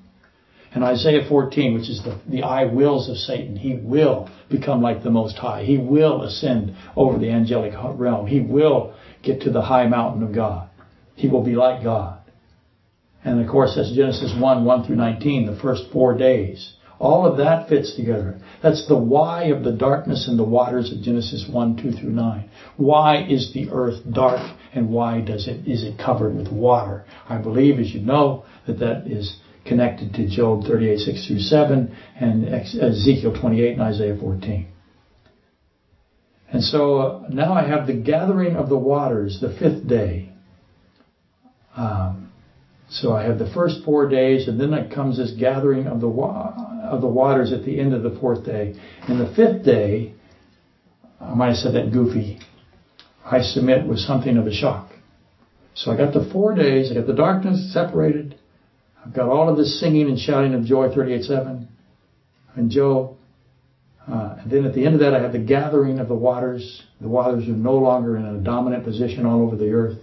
[0.73, 3.55] And Isaiah 14, which is the, the I wills of Satan.
[3.55, 5.63] He will become like the Most High.
[5.63, 8.27] He will ascend over the angelic realm.
[8.27, 10.69] He will get to the high mountain of God.
[11.15, 12.16] He will be like God.
[13.23, 16.73] And of course, that's Genesis 1, 1 through 19, the first four days.
[16.99, 18.39] All of that fits together.
[18.63, 22.49] That's the why of the darkness in the waters of Genesis 1, 2 through 9.
[22.77, 27.05] Why is the earth dark and why does it, is it covered with water?
[27.29, 31.95] I believe, as you know, that that is connected to Job 38, 6 through 7
[32.19, 34.67] and Ezekiel 28 and Isaiah 14.
[36.49, 40.29] And so uh, now I have the gathering of the waters, the fifth day.
[41.75, 42.26] Um,
[42.89, 46.07] so I have the first four days, and then it comes this gathering of the
[46.07, 48.75] of the waters at the end of the fourth day.
[49.07, 50.13] And the fifth day,
[51.19, 52.39] I might have said that goofy.
[53.25, 54.91] I submit was something of a shock.
[55.73, 56.89] So I got the four days.
[56.89, 58.39] I got the darkness separated.
[59.05, 61.67] I've got all of this singing and shouting of joy, 38.7,
[62.55, 63.15] and Job.
[64.09, 66.83] Uh, and then at the end of that, I have the gathering of the waters.
[67.01, 69.97] The waters are no longer in a dominant position all over the earth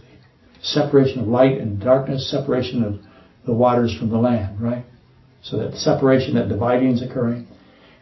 [0.64, 3.00] separation of light and darkness, separation of
[3.46, 4.84] the waters from the land, right?
[5.42, 7.46] So that separation, that dividing is occurring.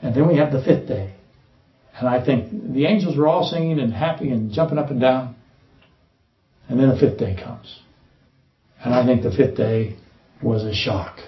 [0.00, 1.14] And then we have the fifth day.
[1.98, 5.36] And I think the angels were all singing and happy and jumping up and down.
[6.68, 7.80] And then the fifth day comes.
[8.84, 9.96] And I think the fifth day
[10.42, 11.18] was a shock.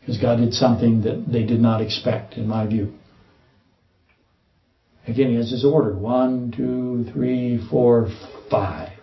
[0.00, 2.92] Because God did something that they did not expect, in my view.
[5.08, 5.96] Again, he has his order.
[5.96, 8.08] One, two, three, four,
[8.50, 8.95] five.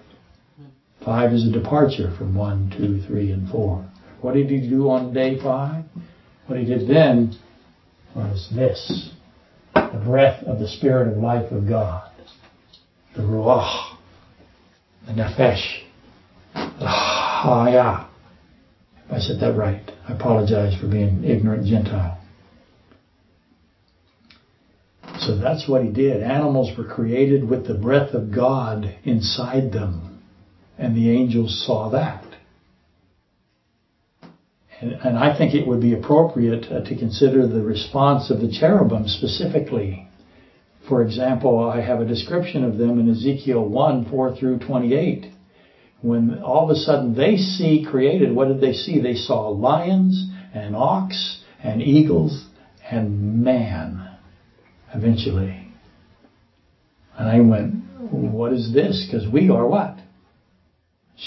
[1.06, 3.86] Five is a departure from one, two, three, and four.
[4.22, 5.84] What did he do on day five?
[6.48, 7.38] What he did then
[8.16, 9.12] was this
[9.74, 12.10] the breath of the Spirit of life of God,
[13.16, 13.98] the Ruach,
[15.06, 15.84] the Nefesh,
[16.54, 18.08] the Haya.
[19.06, 22.20] If I said that right, I apologize for being ignorant Gentile.
[25.20, 26.24] So that's what he did.
[26.24, 30.13] Animals were created with the breath of God inside them.
[30.78, 32.26] And the angels saw that.
[34.82, 38.52] And, and I think it would be appropriate uh, to consider the response of the
[38.52, 40.08] cherubim specifically
[40.88, 45.32] For example, I have a description of them in Ezekiel 1, 4 through 28.
[46.02, 49.00] When all of a sudden they see created, what did they see?
[49.00, 52.46] They saw lions and ox and eagles
[52.92, 54.18] and man
[54.94, 55.70] eventually.
[57.18, 57.76] And I went,
[58.12, 59.08] what is this?
[59.10, 59.98] Because we are what?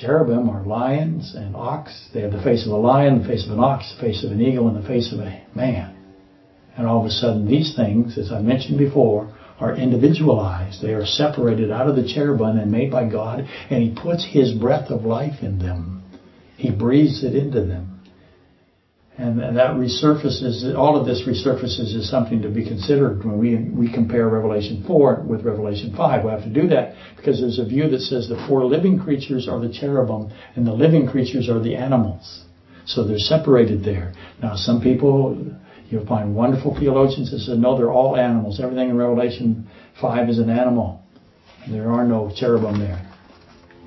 [0.00, 2.08] Cherubim are lions and ox.
[2.12, 4.30] They have the face of a lion, the face of an ox, the face of
[4.30, 5.96] an eagle, and the face of a man.
[6.76, 10.82] And all of a sudden, these things, as I mentioned before, are individualized.
[10.82, 14.52] They are separated out of the cherubim and made by God, and He puts His
[14.52, 16.02] breath of life in them.
[16.58, 17.95] He breathes it into them.
[19.18, 23.90] And that resurfaces, all of this resurfaces is something to be considered when we, we
[23.90, 26.24] compare Revelation 4 with Revelation 5.
[26.24, 29.48] We have to do that because there's a view that says the four living creatures
[29.48, 32.44] are the cherubim and the living creatures are the animals.
[32.84, 34.12] So they're separated there.
[34.42, 35.56] Now some people,
[35.88, 38.60] You'll find wonderful theologians that say, no, they're all animals.
[38.60, 39.68] Everything in Revelation
[40.00, 41.00] 5 is an animal.
[41.70, 43.15] There are no cherubim there.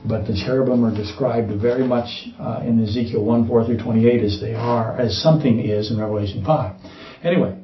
[0.08, 2.08] But the cherubim are described very much
[2.40, 6.44] uh, in Ezekiel 1, 4 through 28 as they are, as something is in Revelation
[6.46, 6.76] 5.
[7.24, 7.62] Anyway,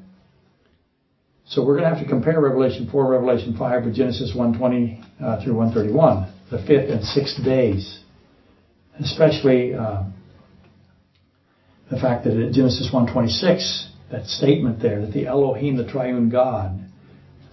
[1.46, 5.44] so we're going to have to compare Revelation 4 Revelation 5 with Genesis 120 uh,
[5.44, 8.02] through 131, the fifth and sixth days.
[9.00, 10.04] Especially uh,
[11.90, 16.80] the fact that in Genesis 126 that statement there that the Elohim, the triune God,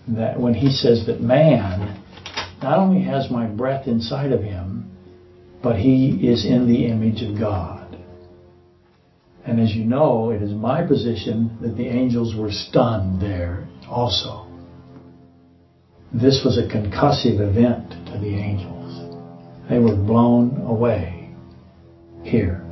[0.09, 2.02] that when he says that man
[2.63, 4.91] not only has my breath inside of him,
[5.63, 7.97] but he is in the image of God.
[9.45, 14.47] And as you know, it is my position that the angels were stunned there also.
[16.13, 19.19] This was a concussive event to the angels.
[19.69, 21.31] They were blown away
[22.23, 22.63] here.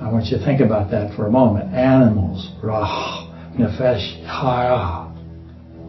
[0.00, 1.74] I want you to think about that for a moment.
[1.74, 5.14] Animals, rah, nefesh, hara.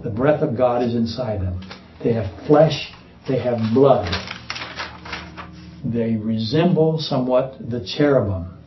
[0.04, 1.62] The breath of God is inside them.
[2.04, 2.91] They have flesh,
[3.28, 4.12] they have blood.
[5.84, 8.58] They resemble somewhat the cherubim.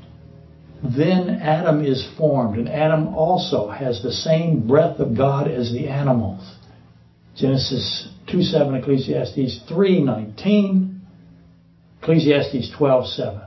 [0.83, 5.89] Then Adam is formed, and Adam also has the same breath of God as the
[5.89, 6.57] animals.
[7.37, 11.01] Genesis 2 7, Ecclesiastes 3 19,
[12.03, 13.41] Ecclesiastes 12 7.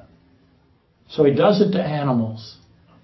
[1.09, 2.57] So he does it to animals.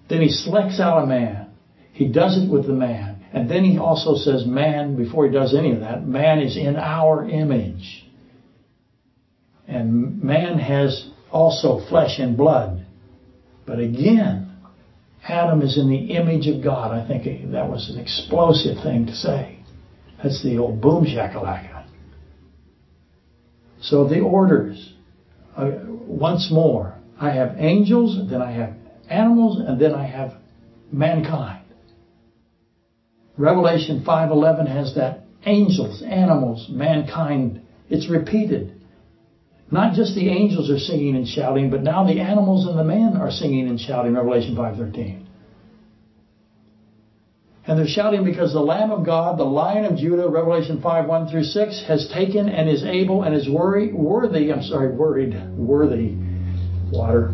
[0.10, 1.50] Then he selects out a man.
[1.94, 3.13] He does it with the man.
[3.34, 6.76] And then he also says, man, before he does any of that, man is in
[6.76, 8.06] our image.
[9.68, 12.86] And man has also flesh and blood.
[13.66, 14.56] But again,
[15.28, 16.92] Adam is in the image of God.
[16.92, 19.60] I think that was an explosive thing to say.
[20.22, 21.88] That's the old boom shakalaka.
[23.82, 24.94] So the orders,
[25.58, 28.74] uh, once more, I have angels, then I have
[29.10, 30.34] animals, and then I have
[30.92, 31.63] mankind.
[33.38, 37.62] Revelation 5:11 has that angels, animals, mankind.
[37.90, 38.74] It's repeated.
[39.72, 43.18] Not just the angels are singing and shouting, but now the animals and the men
[43.18, 44.14] are singing and shouting.
[44.14, 45.26] Revelation 5:13.
[47.66, 51.28] And they're shouting because the Lamb of God, the Lion of Judah, Revelation 5, 1
[51.28, 56.18] through 6, has taken and is able and is worry, worthy, I'm sorry, worried, worthy
[56.92, 57.34] water.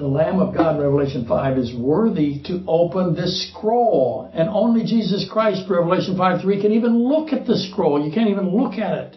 [0.00, 4.30] The Lamb of God, Revelation 5, is worthy to open this scroll.
[4.32, 8.02] And only Jesus Christ, Revelation 5 3, can even look at the scroll.
[8.02, 9.16] You can't even look at it.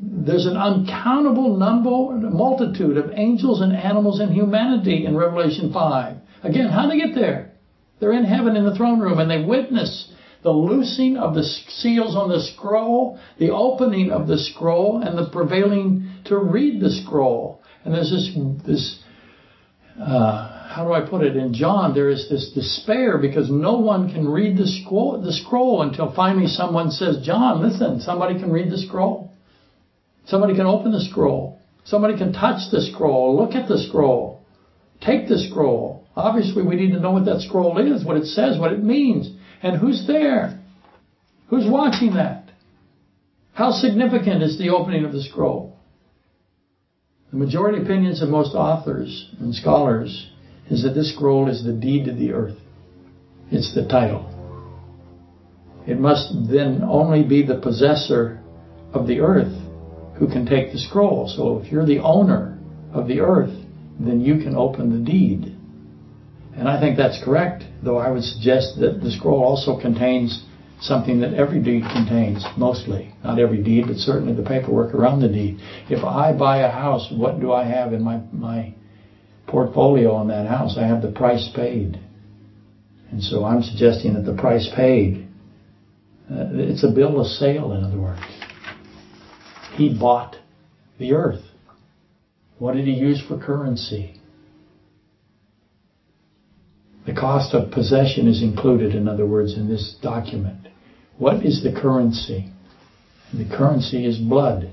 [0.00, 6.16] There's an uncountable number, multitude of angels and animals and humanity in Revelation 5.
[6.42, 7.52] Again, how do they get there?
[8.00, 12.16] They're in heaven in the throne room and they witness the loosing of the seals
[12.16, 17.62] on the scroll, the opening of the scroll, and the prevailing to read the scroll.
[17.84, 19.03] And there's this, this,
[20.00, 21.36] uh, how do I put it?
[21.36, 25.82] In John, there is this despair because no one can read the scroll, the scroll
[25.82, 29.32] until finally someone says, John, listen, somebody can read the scroll.
[30.26, 31.60] Somebody can open the scroll.
[31.84, 34.42] Somebody can touch the scroll, look at the scroll,
[35.00, 36.06] take the scroll.
[36.16, 39.30] Obviously, we need to know what that scroll is, what it says, what it means.
[39.62, 40.60] And who's there?
[41.48, 42.50] Who's watching that?
[43.52, 45.73] How significant is the opening of the scroll?
[47.34, 50.30] The majority opinions of most authors and scholars
[50.70, 52.56] is that this scroll is the deed to the earth.
[53.50, 54.30] It's the title.
[55.84, 58.40] It must then only be the possessor
[58.92, 59.52] of the earth
[60.16, 61.26] who can take the scroll.
[61.26, 62.56] So if you're the owner
[62.92, 63.64] of the earth,
[63.98, 65.56] then you can open the deed.
[66.56, 70.44] And I think that's correct, though I would suggest that the scroll also contains
[70.80, 73.14] something that every deed contains, mostly.
[73.22, 75.58] Not every deed, but certainly the paperwork around the deed.
[75.88, 78.74] If I buy a house, what do I have in my, my
[79.46, 80.76] portfolio on that house?
[80.78, 82.00] I have the price paid.
[83.10, 85.28] And so I'm suggesting that the price paid,
[86.30, 88.20] uh, it's a bill of sale, in other words.
[89.74, 90.36] He bought
[90.98, 91.42] the earth.
[92.58, 94.20] What did he use for currency?
[97.06, 100.68] The cost of possession is included, in other words, in this document.
[101.18, 102.50] What is the currency?
[103.32, 104.70] The currency is blood.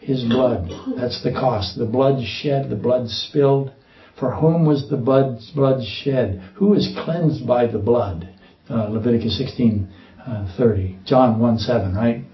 [0.00, 0.70] His blood.
[0.96, 1.78] That's the cost.
[1.78, 3.72] The blood shed, the blood spilled.
[4.18, 6.42] For whom was the blood, shed?
[6.56, 8.28] Who is cleansed by the blood?
[8.68, 9.88] Uh, Leviticus 16,
[10.26, 10.98] uh, 30.
[11.04, 12.24] John 1, 7, right?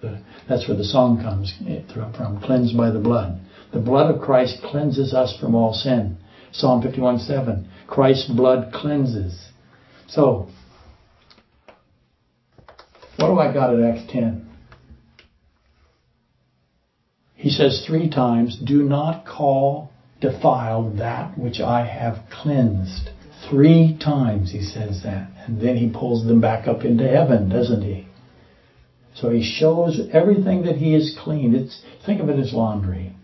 [0.48, 1.52] that's where the song comes
[1.92, 2.40] from.
[2.40, 3.40] Cleansed by the blood.
[3.72, 6.16] The blood of Christ cleanses us from all sin.
[6.52, 7.68] Psalm 51, 7.
[7.92, 9.48] Christ's blood cleanses.
[10.08, 10.48] So,
[13.16, 14.48] what do I got at Acts 10?
[17.34, 19.90] He says three times, Do not call
[20.22, 23.10] defiled that which I have cleansed.
[23.50, 25.28] Three times he says that.
[25.46, 28.08] And then he pulls them back up into heaven, doesn't he?
[29.14, 31.54] So he shows everything that he has cleaned.
[31.54, 33.14] It's, think of it as laundry.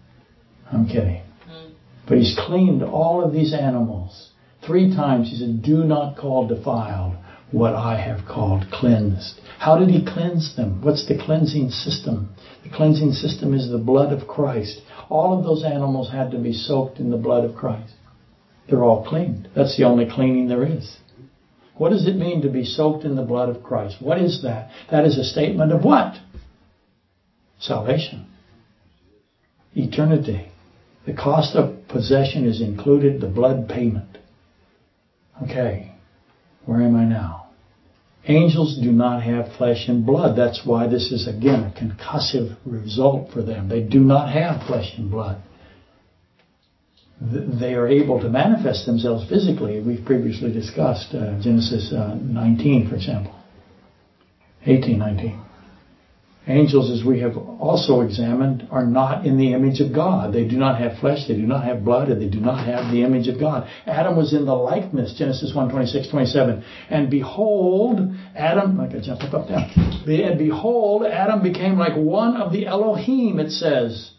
[0.71, 1.23] I'm kidding.
[1.47, 1.71] Hmm.
[2.07, 4.28] But he's cleaned all of these animals.
[4.69, 7.14] Three times he said, Do not call defiled
[7.51, 9.41] what I have called cleansed.
[9.59, 10.83] How did he cleanse them?
[10.83, 12.29] What's the cleansing system?
[12.64, 14.83] The cleansing system is the blood of Christ.
[15.09, 17.95] All of those animals had to be soaked in the blood of Christ.
[18.69, 19.49] They're all cleaned.
[19.57, 20.99] That's the only cleaning there is.
[21.79, 23.97] What does it mean to be soaked in the blood of Christ?
[24.01, 24.71] What is that?
[24.91, 26.16] That is a statement of what?
[27.59, 28.27] Salvation.
[29.75, 30.53] Eternity.
[31.07, 34.08] The cost of possession is included, the blood payment.
[35.45, 35.93] Okay.
[36.64, 37.49] Where am I now?
[38.26, 40.36] Angels do not have flesh and blood.
[40.36, 43.68] That's why this is, again, a concussive result for them.
[43.68, 45.43] They do not have flesh and blood.
[47.20, 49.80] They are able to manifest themselves physically.
[49.80, 53.34] We've previously discussed uh, Genesis uh, 19, for example.
[54.66, 55.48] 18, 19.
[56.49, 60.33] Angels, as we have also examined, are not in the image of God.
[60.33, 62.91] They do not have flesh, they do not have blood, and they do not have
[62.91, 63.69] the image of God.
[63.87, 66.65] Adam was in the likeness, Genesis 1, 26, 27.
[66.89, 68.01] And behold,
[68.35, 69.71] Adam, like I jumped up, up, down.
[70.07, 74.13] And behold, Adam became like one of the Elohim, it says.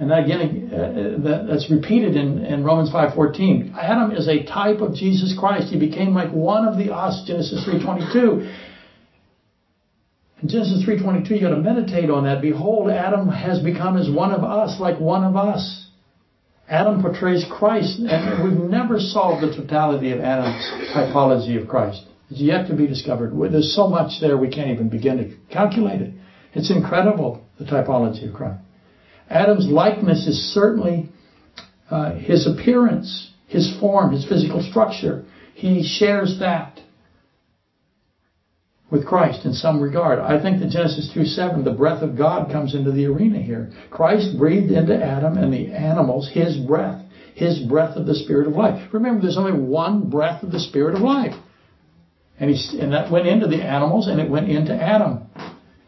[0.00, 3.76] And that again, uh, that's repeated in, in Romans 5.14.
[3.76, 5.72] Adam is a type of Jesus Christ.
[5.72, 8.72] He became like one of the us, Genesis 3.22.
[10.44, 12.42] In Genesis 3.22, you got to meditate on that.
[12.42, 15.86] Behold, Adam has become as one of us, like one of us.
[16.68, 20.62] Adam portrays Christ, and we've never solved the totality of Adam's
[20.94, 22.04] typology of Christ.
[22.28, 23.32] It's yet to be discovered.
[23.50, 26.12] There's so much there we can't even begin to calculate it.
[26.52, 28.60] It's incredible, the typology of Christ.
[29.30, 31.08] Adam's likeness is certainly
[31.90, 35.24] uh, his appearance, his form, his physical structure.
[35.54, 36.80] He shares that
[38.94, 40.20] with Christ in some regard.
[40.20, 43.72] I think that Genesis 2 7, the breath of God comes into the arena here.
[43.90, 48.52] Christ breathed into Adam and the animals his breath, his breath of the Spirit of
[48.52, 48.94] life.
[48.94, 51.34] Remember, there's only one breath of the Spirit of life.
[52.38, 55.26] And, he, and that went into the animals and it went into Adam.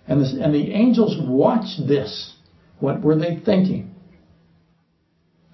[0.08, 2.34] And, this, and the angels watched this.
[2.80, 3.94] What were they thinking?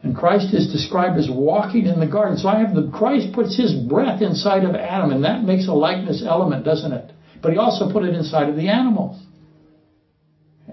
[0.03, 2.39] And Christ is described as walking in the garden.
[2.39, 5.73] So I have the Christ puts his breath inside of Adam, and that makes a
[5.73, 7.13] likeness element, doesn't it?
[7.43, 9.21] But he also put it inside of the animals.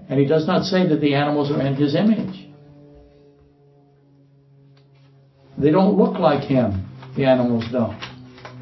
[0.08, 2.48] And he does not say that the animals are in his image.
[5.58, 6.86] They don't look like him.
[7.16, 8.00] The animals don't.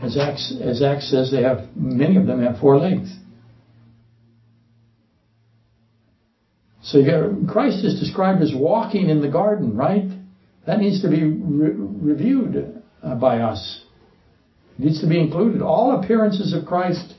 [0.02, 0.78] As Acts, as
[1.10, 3.14] says, they have many of them have four legs.
[6.82, 7.02] So
[7.46, 10.04] Christ is described as walking in the garden, right?
[10.66, 13.84] That needs to be re- reviewed uh, by us.
[14.78, 15.60] It needs to be included.
[15.60, 17.14] All appearances of Christ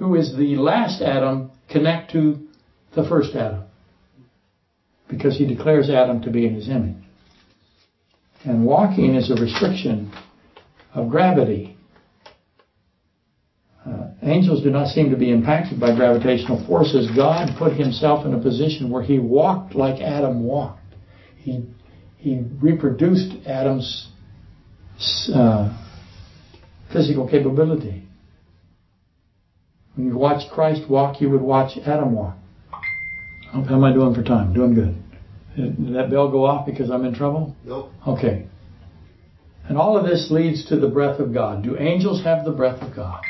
[0.00, 2.48] who is the last Adam, connect to
[2.96, 3.64] the first Adam.
[5.08, 7.04] Because he declares Adam to be in his image.
[8.44, 10.10] And walking is a restriction
[10.94, 11.76] of gravity.
[13.86, 17.10] Uh, angels do not seem to be impacted by gravitational forces.
[17.14, 20.80] God put himself in a position where he walked like Adam walked.
[21.36, 21.66] He,
[22.16, 24.08] he reproduced Adam's
[25.34, 25.78] uh,
[26.90, 28.06] physical capability.
[29.94, 32.36] When you watch Christ walk, you would watch Adam walk.
[33.52, 34.54] How am I doing for time?
[34.54, 35.02] Doing good.
[35.56, 37.56] Did that bell go off because I'm in trouble?
[37.64, 37.90] Nope.
[38.06, 38.46] Okay.
[39.68, 41.64] And all of this leads to the breath of God.
[41.64, 43.20] Do angels have the breath of God?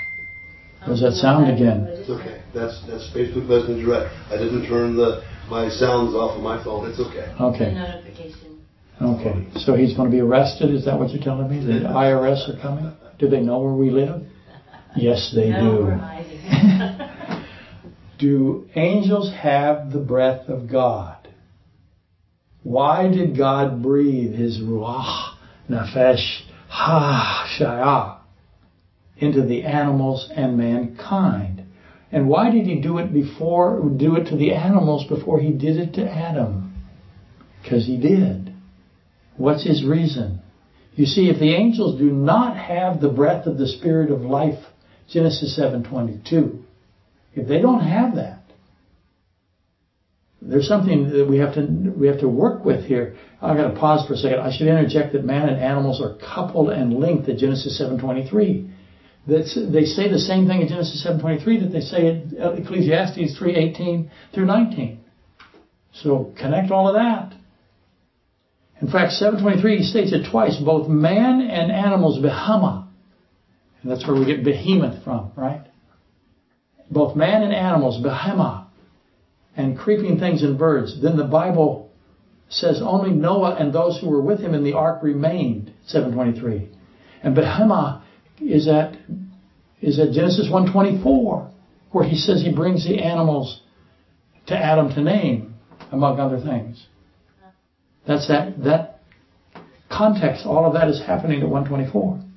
[0.87, 1.87] Does that sound again?
[1.89, 2.43] It's okay.
[2.55, 3.87] That's that's Facebook Messenger.
[3.87, 4.09] Right.
[4.31, 6.89] I didn't turn the my sounds off of my phone.
[6.89, 7.35] It's okay.
[7.39, 7.75] Okay.
[7.75, 8.65] notification.
[9.01, 9.49] Okay.
[9.57, 10.71] So he's going to be arrested.
[10.71, 11.65] Is that what you're telling me?
[11.65, 12.93] The IRS are coming.
[13.19, 14.23] Do they know where we live?
[14.97, 15.99] Yes, they do.
[18.19, 21.17] Do angels have the breath of God?
[22.63, 25.37] Why did God breathe His ruach,
[25.71, 28.19] nefesh, ha, shaya
[29.17, 31.65] into the animals and mankind?
[32.13, 35.79] And why did He do it before, do it to the animals before He did
[35.79, 36.75] it to Adam?
[37.63, 38.53] Because He did.
[39.39, 40.43] What's His reason?
[40.95, 44.63] You see, if the angels do not have the breath of the Spirit of life,
[45.11, 46.63] Genesis 7:22,
[47.35, 48.43] if they don't have that,
[50.41, 53.17] there's something that we have to we have to work with here.
[53.43, 54.41] I'm going to pause for a second.
[54.41, 58.69] I should interject that man and animals are coupled and linked at Genesis 7:23.
[59.27, 64.09] That's, they say the same thing in Genesis 7:23 that they say in Ecclesiastes 3:18
[64.33, 65.01] through 19.
[65.93, 67.35] So connect all of that.
[68.81, 72.90] In fact, 723 states it twice, both man and animals, behama.
[73.83, 75.67] And that's where we get behemoth from, right?
[76.91, 78.67] Both man and animals, behemoth,
[79.57, 81.01] and creeping things and birds.
[81.01, 81.91] Then the Bible
[82.49, 85.73] says only Noah and those who were with him in the ark remained.
[85.87, 86.69] 723.
[87.23, 88.03] And behemoth
[88.41, 88.97] is at
[89.81, 91.51] is at Genesis 124,
[91.93, 93.63] where he says he brings the animals
[94.47, 95.55] to Adam to name,
[95.91, 96.87] among other things.
[98.07, 99.01] That's that that
[99.91, 100.45] context.
[100.45, 102.30] All of that is happening at 124.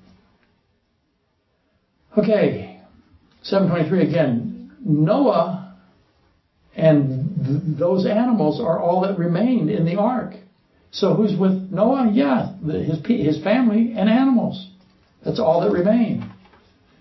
[2.17, 2.79] Okay,
[3.41, 4.71] 723 again.
[4.85, 5.75] Noah
[6.75, 10.33] and th- those animals are all that remained in the ark.
[10.91, 12.11] So who's with Noah?
[12.13, 14.69] Yeah, the, his his family and animals.
[15.25, 16.29] That's all that remained.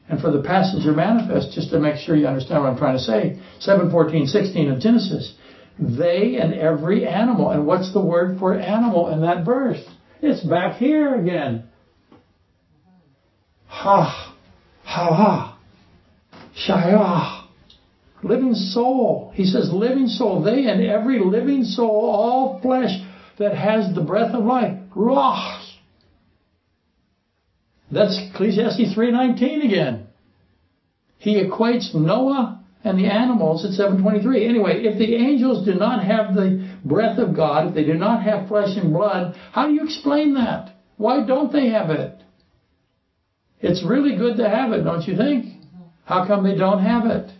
[0.08, 3.02] And for the passenger manifest, just to make sure you understand what I'm trying to
[3.02, 5.34] say, 7:14, 16 of Genesis,
[5.78, 7.50] they and every animal.
[7.50, 9.82] And what's the word for animal in that verse?
[10.22, 11.64] It's back here again.
[13.66, 14.31] Ha,
[14.92, 15.58] ha, ha,
[16.68, 17.42] shayah
[18.22, 19.32] living soul.
[19.34, 20.42] He says, living soul.
[20.42, 22.90] They and every living soul, all flesh
[23.38, 24.78] that has the breath of life.
[24.94, 25.60] Ruach.
[27.90, 30.06] That's Ecclesiastes 3.19 again.
[31.18, 34.48] He equates Noah and the animals at 723.
[34.48, 38.22] Anyway, if the angels do not have the breath of God, if they do not
[38.22, 40.74] have flesh and blood, how do you explain that?
[40.96, 42.21] Why don't they have it?
[43.62, 45.46] It's really good to have it, don't you think?
[46.04, 47.30] How come they don't have it?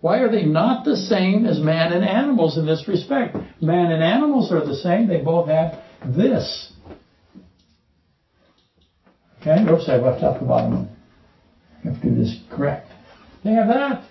[0.00, 3.36] Why are they not the same as man and animals in this respect?
[3.60, 5.08] Man and animals are the same.
[5.08, 5.78] They both have
[6.16, 6.72] this.
[9.40, 10.96] Okay, oops, I left out the bottom one.
[11.84, 12.90] I have to do this correct.
[13.44, 14.04] They have that.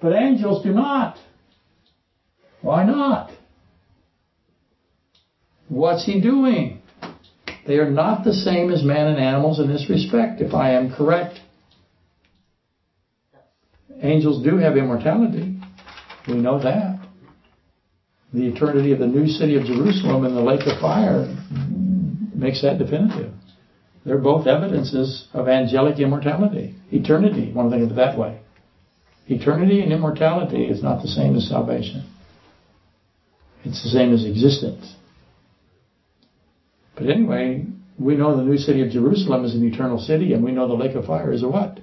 [0.00, 1.18] But angels do not.
[2.60, 3.30] Why not?
[5.68, 6.80] What's he doing?
[7.66, 10.92] They are not the same as man and animals in this respect, if I am
[10.92, 11.40] correct.
[14.00, 15.58] Angels do have immortality.
[16.28, 17.00] We know that.
[18.32, 21.26] The eternity of the new city of Jerusalem and the lake of fire
[22.34, 23.32] makes that definitive.
[24.04, 26.74] They're both evidences of angelic immortality.
[26.92, 28.40] Eternity, want to think of it that way.
[29.26, 32.08] Eternity and immortality is not the same as salvation.
[33.64, 34.94] It's the same as existence.
[36.96, 37.66] But anyway,
[37.98, 40.74] we know the new city of Jerusalem is an eternal city, and we know the
[40.74, 41.78] lake of fire is a what?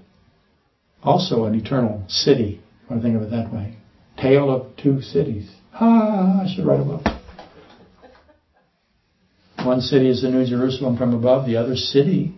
[1.04, 2.62] also an eternal city.
[2.90, 3.78] I think of it that way.
[4.18, 5.50] Tale of two cities.
[5.74, 7.02] Ah, I should write a book.
[9.66, 11.46] One city is the New Jerusalem from above.
[11.46, 12.36] The other city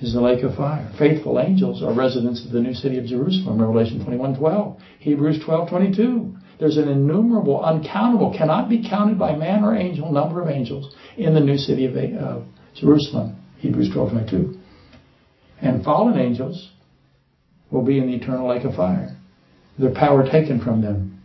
[0.00, 0.90] is the lake of fire.
[0.98, 3.60] Faithful angels are residents of the new city of Jerusalem.
[3.60, 4.78] Revelation 21:12.
[5.00, 6.34] Hebrews 12:22.
[6.58, 11.34] There's an innumerable, uncountable, cannot be counted by man or angel number of angels in
[11.34, 12.44] the new city of
[12.74, 13.36] Jerusalem.
[13.58, 14.58] Hebrews 12:22.
[15.60, 16.70] And fallen angels
[17.70, 19.16] will be in the eternal lake of fire.
[19.78, 21.18] Their power taken from them.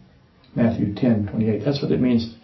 [0.55, 1.63] Matthew 10:28.
[1.65, 2.35] That's what it means.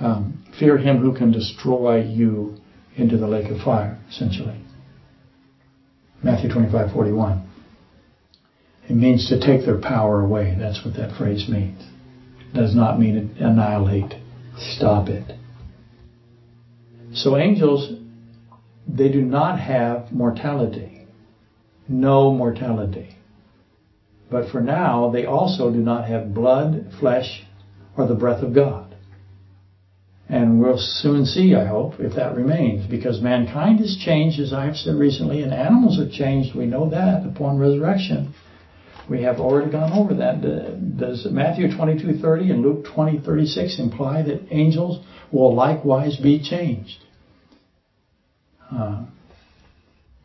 [0.00, 2.56] Um, fear him who can destroy you
[2.96, 4.56] into the lake of fire, essentially.
[6.22, 7.42] Matthew 25:41.
[8.88, 10.56] It means to take their power away.
[10.58, 11.82] That's what that phrase means.
[12.54, 14.14] Does not mean annihilate.
[14.56, 15.36] Stop it.
[17.12, 18.00] So angels,
[18.86, 21.06] they do not have mortality.
[21.88, 23.16] No mortality.
[24.30, 27.44] But for now, they also do not have blood, flesh,
[27.96, 28.96] or the breath of God.
[30.28, 34.64] And we'll soon see, I hope, if that remains, because mankind has changed, as I
[34.66, 36.56] have said recently, and animals have changed.
[36.56, 38.32] We know that upon resurrection.
[39.08, 40.40] We have already gone over that.
[40.96, 45.00] Does Matthew 22:30 and Luke 20:36 imply that angels
[45.30, 46.98] will likewise be changed?
[48.70, 49.04] Uh,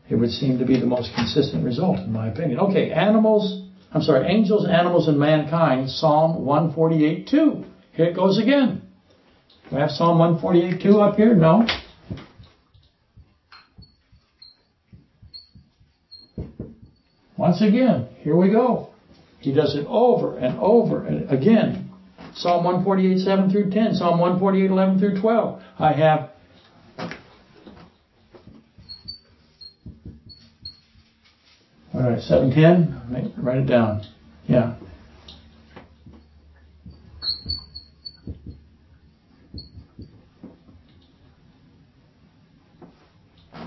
[0.08, 2.58] It would seem to be the most consistent result, in my opinion.
[2.58, 3.62] Okay, animals,
[3.92, 7.64] I'm sorry, angels, animals, and mankind, Psalm 148 2.
[7.92, 8.82] Here it goes again.
[9.68, 11.34] Do I have Psalm 148 2 up here?
[11.34, 11.64] No.
[17.40, 18.90] Once again, here we go.
[19.38, 21.90] He does it over and over and again.
[22.34, 25.62] Psalm 148, 7 through 10, Psalm 148, 11 through 12.
[25.78, 26.30] I have
[31.94, 34.02] All right, 710, write it down.
[34.46, 34.74] Yeah.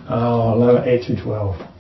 [0.07, 1.72] Oh, 11, 8 through 12.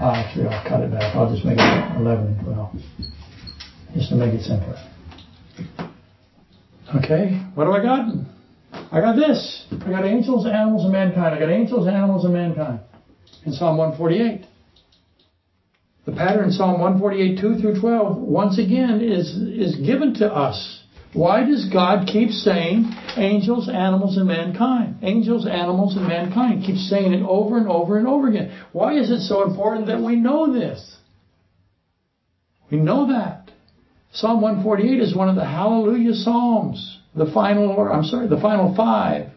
[0.00, 1.16] Ah, Actually, I'll cut it back.
[1.16, 2.72] I'll just make it 11 and 12.
[3.94, 4.76] Just to make it simpler.
[6.94, 8.08] Okay, what do I got?
[8.92, 9.66] I got this.
[9.72, 11.34] I got angels, animals, and mankind.
[11.34, 12.80] I got angels, animals, and mankind
[13.44, 14.46] in Psalm 148.
[16.06, 20.82] The pattern in Psalm 148, 2 through 12, once again, is, is given to us.
[21.14, 24.98] Why does God keep saying angels, animals, and mankind?
[25.02, 26.64] Angels, animals, and mankind.
[26.64, 28.52] Keep saying it over and over and over again.
[28.72, 30.96] Why is it so important that we know this?
[32.70, 33.50] We know that.
[34.12, 36.98] Psalm 148 is one of the hallelujah psalms.
[37.14, 39.30] The final, or I'm sorry, the final five.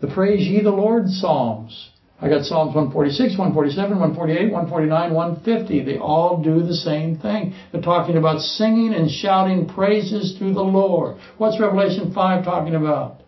[0.00, 1.91] The praise ye the Lord psalms.
[2.22, 5.84] I got Psalms 146, 147, 148, 149, 150.
[5.84, 7.52] They all do the same thing.
[7.72, 11.18] They're talking about singing and shouting praises to the Lord.
[11.38, 13.22] What's Revelation 5 talking about?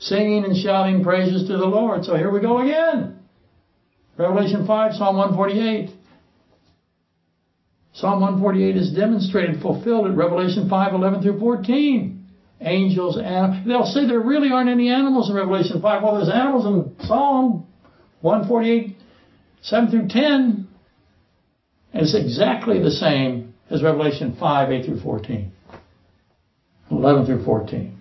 [0.00, 2.04] Singing and shouting praises to the Lord.
[2.04, 3.20] So here we go again.
[4.18, 5.90] Revelation 5, Psalm 148.
[7.92, 12.26] Psalm 148 is demonstrated, fulfilled at Revelation 5, 11 through 14
[12.62, 16.02] angels, and they'll say there really aren't any animals in Revelation 5.
[16.02, 17.68] Well, there's animals in Psalm
[18.22, 18.96] 148,
[19.62, 20.68] 7 through 10,
[21.92, 25.52] and it's exactly the same as Revelation 5, 8 through 14.
[26.90, 27.98] 11 through 14.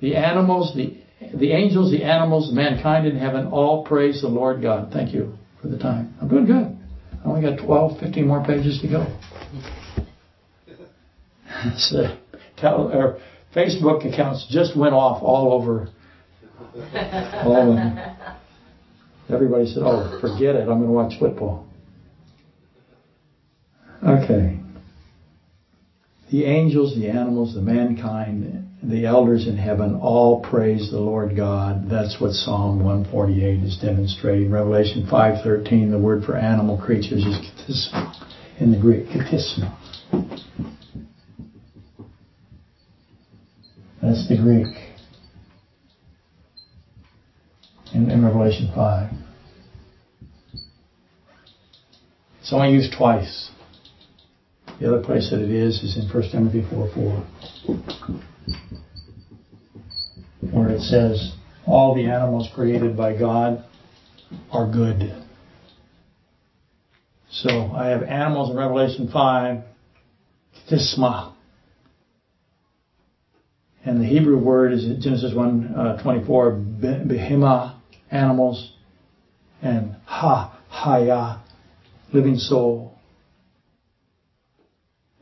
[0.00, 0.96] The animals, the,
[1.36, 4.90] the angels, the animals, mankind in heaven all praise the Lord God.
[4.92, 6.14] Thank you for the time.
[6.20, 6.76] I'm doing good.
[7.24, 9.06] I only got 12, 15 more pages to go.
[11.76, 12.16] so,
[12.56, 13.18] tell,
[13.54, 15.88] Facebook accounts just went off all over.
[17.44, 17.98] All of them.
[19.28, 21.66] Everybody said, oh, forget it, I'm going to watch football.
[24.06, 24.58] Okay.
[26.30, 31.88] The angels, the animals, the mankind, the elders in heaven all praise the Lord God.
[31.88, 34.50] That's what Psalm 148 is demonstrating.
[34.50, 38.12] Revelation 5.13, the word for animal creatures is katisma
[38.58, 39.78] in the Greek, katisma.
[44.02, 44.91] That's the Greek
[47.94, 49.10] in, in Revelation 5.
[52.40, 53.50] It's only used twice.
[54.80, 57.24] The other place that it is is in 1 Timothy 4 4,
[60.50, 61.34] where it says,
[61.66, 63.64] All the animals created by God
[64.50, 65.14] are good.
[67.30, 69.62] So I have animals in Revelation 5,
[70.70, 71.32] tisma.
[73.84, 77.80] And the Hebrew word is Genesis 1 uh, 24, behima,
[78.12, 78.72] animals,
[79.62, 81.42] and ha, haya,
[82.12, 82.94] living soul.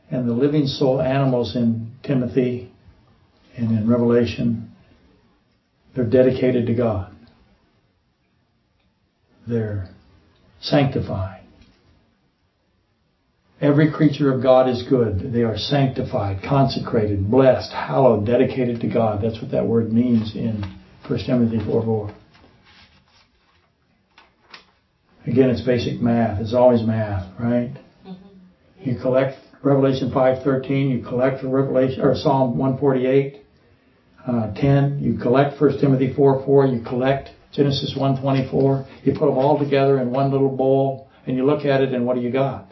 [0.09, 2.71] And the living soul animals in Timothy
[3.55, 4.71] and in Revelation,
[5.95, 7.15] they're dedicated to God.
[9.47, 9.89] They're
[10.59, 11.43] sanctified.
[13.61, 15.31] Every creature of God is good.
[15.31, 19.21] They are sanctified, consecrated, blessed, hallowed, dedicated to God.
[19.23, 20.63] That's what that word means in
[21.07, 22.15] 1 Timothy 4 4.
[25.27, 26.41] Again, it's basic math.
[26.41, 27.73] It's always math, right?
[28.07, 28.89] Mm-hmm.
[28.89, 30.89] You collect Revelation 5:13.
[30.89, 33.41] You collect Revelation or Psalm 148,
[34.25, 34.99] uh, 10.
[34.99, 36.45] You collect 1 Timothy 4:4.
[36.45, 36.65] 4.
[36.65, 38.85] You collect Genesis 1:24.
[39.03, 42.05] You put them all together in one little bowl, and you look at it, and
[42.05, 42.71] what do you got?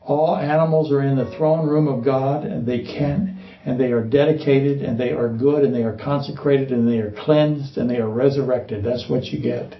[0.00, 4.02] All animals are in the throne room of God, and they can, and they are
[4.02, 7.98] dedicated, and they are good, and they are consecrated, and they are cleansed, and they
[7.98, 8.84] are resurrected.
[8.84, 9.76] That's what you get.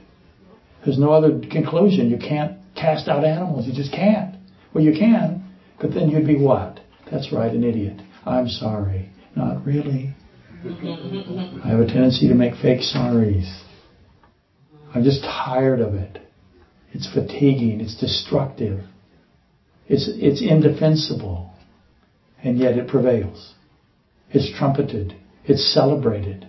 [0.85, 2.11] There's no other conclusion.
[2.11, 3.66] You can't cast out animals.
[3.66, 4.37] You just can't.
[4.72, 5.45] Well, you can,
[5.81, 6.81] but then you'd be what?
[7.11, 8.01] That's right, an idiot.
[8.24, 9.11] I'm sorry.
[9.37, 10.14] Not really.
[10.64, 13.62] I have a tendency to make fake sorries.
[14.95, 16.18] I'm just tired of it.
[16.93, 17.81] It's fatiguing.
[17.81, 18.85] It's destructive.
[19.89, 21.53] It's, it's indefensible.
[22.43, 23.55] And yet it prevails.
[24.31, 25.14] It's trumpeted.
[25.45, 26.47] It's celebrated.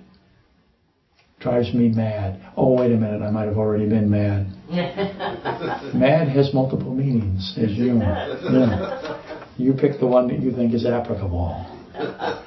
[1.42, 2.40] Drives me mad.
[2.56, 4.48] Oh, wait a minute, I might have already been mad.
[5.96, 8.40] mad has multiple meanings, as you know.
[8.52, 9.42] Yeah.
[9.58, 11.66] You pick the one that you think is applicable.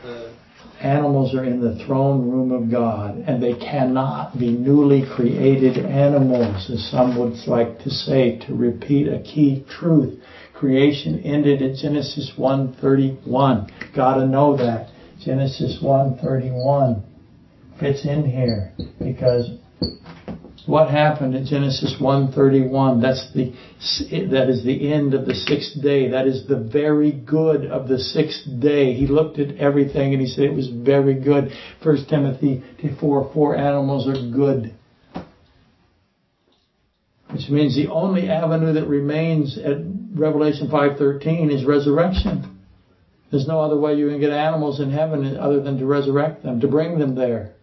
[0.81, 6.69] Animals are in the throne room of God, and they cannot be newly created animals,
[6.71, 10.21] as some would like to say, to repeat a key truth.
[10.53, 13.71] Creation ended at Genesis 1:31.
[13.95, 14.89] Gotta know that.
[15.21, 17.03] Genesis 1:31
[17.79, 19.51] fits in here because
[20.67, 23.53] what happened in Genesis 1:31 that's the
[24.31, 26.09] that is the end of the sixth day.
[26.09, 28.95] That is the very good of the sixth day.
[28.95, 31.53] He looked at everything and he said it was very good.
[31.83, 32.63] 1 Timothy
[32.99, 34.73] 4 four animals are good.
[37.31, 39.79] Which means the only avenue that remains at
[40.15, 42.45] Revelation 5:13 is resurrection.
[43.31, 46.61] There's no other way you can get animals in heaven other than to resurrect them
[46.61, 47.54] to bring them there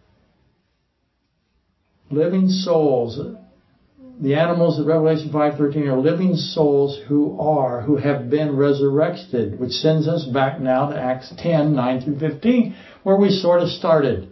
[2.12, 3.20] living souls.
[4.20, 9.72] The animals of Revelation 5.13 are living souls who are, who have been resurrected, which
[9.72, 14.28] sends us back now to Acts 10, 9 through 15, where we sort of started.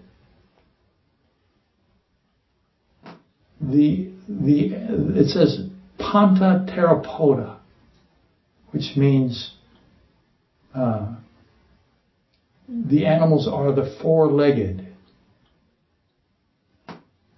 [3.61, 4.71] The, the,
[5.19, 5.67] it says
[5.99, 7.59] Panta Pteropoda,
[8.71, 9.55] which means
[10.75, 11.15] uh,
[12.69, 14.80] the animals are the four-legged.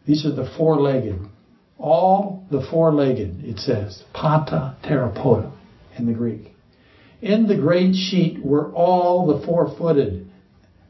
[0.06, 1.18] These are the four-legged.
[1.78, 4.02] All the four-legged, it says.
[4.12, 5.52] Panta pteropoda
[5.98, 6.52] in the Greek.
[7.20, 10.28] In the great sheet were all the four-footed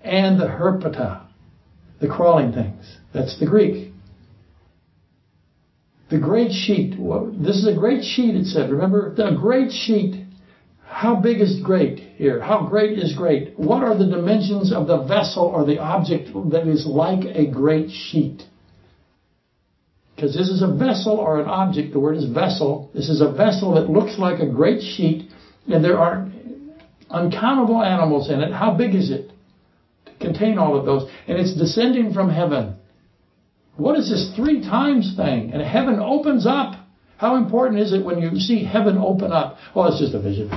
[0.02, 1.26] and the herpeta,
[2.00, 2.96] the crawling things.
[3.12, 3.92] That's the Greek.
[6.10, 6.96] The great sheet,
[7.42, 8.70] this is a great sheet, it said.
[8.70, 10.26] Remember, the great sheet.
[10.84, 12.40] How big is great here?
[12.40, 13.58] How great is great?
[13.58, 17.90] What are the dimensions of the vessel or the object that is like a great
[17.90, 18.42] sheet?
[20.22, 21.92] Because this is a vessel or an object.
[21.92, 22.92] The word is vessel.
[22.94, 25.28] This is a vessel that looks like a great sheet,
[25.66, 26.30] and there are
[27.10, 28.52] uncountable animals in it.
[28.52, 29.32] How big is it
[30.06, 31.10] to contain all of those?
[31.26, 32.76] And it's descending from heaven.
[33.76, 35.50] What is this three times thing?
[35.52, 36.76] And heaven opens up.
[37.16, 39.56] How important is it when you see heaven open up?
[39.74, 40.52] Oh, it's just a vision.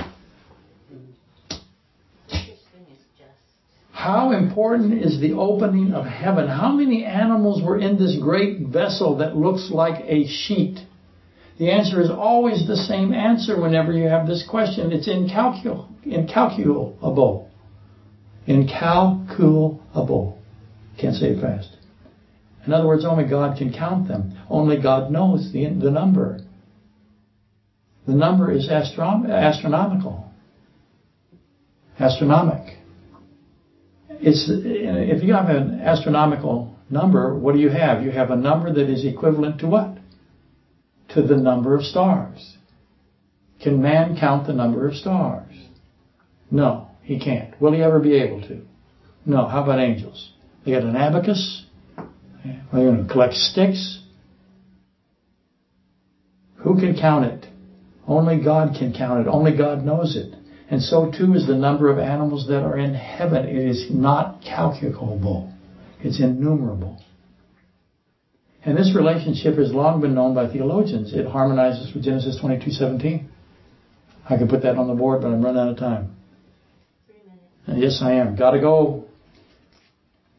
[3.96, 6.48] How important is the opening of heaven?
[6.48, 10.80] How many animals were in this great vessel that looks like a sheet?
[11.58, 14.92] The answer is always the same answer whenever you have this question.
[14.92, 17.48] It's incalcul- incalculable.
[18.46, 20.38] Incalculable.
[21.00, 21.70] Can't say it fast.
[22.66, 24.38] In other words, only God can count them.
[24.50, 26.40] Only God knows the, the number.
[28.06, 30.30] The number is astrom- astronomical.
[31.98, 32.76] Astronomic
[34.20, 38.02] it's if you have an astronomical number, what do you have?
[38.02, 39.98] You have a number that is equivalent to what?
[41.10, 42.56] To the number of stars.
[43.60, 45.52] Can man count the number of stars?
[46.50, 47.60] No, he can't.
[47.60, 48.62] Will he ever be able to?
[49.24, 49.46] No.
[49.46, 50.32] How about angels?
[50.64, 51.64] They got an abacus.
[52.44, 54.02] You going to collect sticks?
[56.56, 57.46] Who can count it?
[58.06, 59.30] Only God can count it.
[59.30, 60.34] Only God knows it.
[60.68, 63.46] And so too is the number of animals that are in heaven.
[63.46, 65.52] It is not calculable.
[66.00, 67.02] It's innumerable.
[68.64, 71.14] And this relationship has long been known by theologians.
[71.14, 73.28] It harmonizes with Genesis 22:17.
[74.28, 76.16] I could put that on the board, but I'm running out of time.
[77.68, 78.34] And yes, I am.
[78.34, 79.04] Gotta go.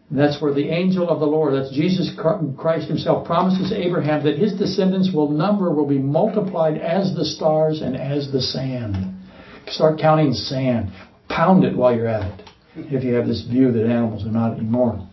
[0.09, 2.11] that's where the angel of the Lord, that's Jesus
[2.57, 7.81] Christ himself, promises Abraham that his descendants will number, will be multiplied as the stars
[7.81, 9.16] and as the sand.
[9.67, 10.91] Start counting sand.
[11.29, 12.49] Pound it while you're at it.
[12.75, 15.09] If you have this view that animals are not immortal.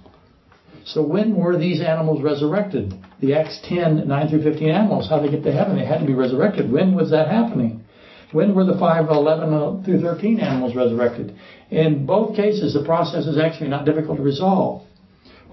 [0.84, 2.92] So when were these animals resurrected?
[3.20, 5.76] The Acts 10, 9 through 15 animals, how they get to heaven?
[5.76, 6.70] They had to be resurrected.
[6.70, 7.84] When was that happening?
[8.32, 11.34] When were the 5, 11 uh, through 13 animals resurrected?
[11.70, 14.82] In both cases, the process is actually not difficult to resolve.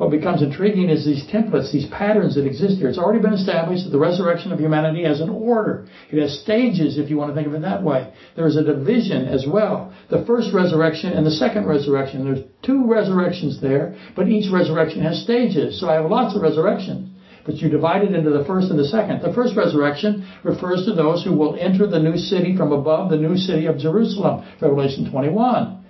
[0.02, 2.90] What becomes intriguing is these templates, these patterns that exist here.
[2.90, 5.86] It's already been established that the resurrection of humanity has an order.
[6.10, 8.12] It has stages, if you want to think of it that way.
[8.36, 9.94] There is a division as well.
[10.10, 12.24] The first resurrection and the second resurrection.
[12.24, 15.80] There's two resurrections there, but each resurrection has stages.
[15.80, 17.16] So I have lots of resurrections.
[17.46, 19.22] But you divide it into the first and the second.
[19.22, 23.18] The first resurrection refers to those who will enter the new city from above, the
[23.18, 25.86] new city of Jerusalem, Revelation 21.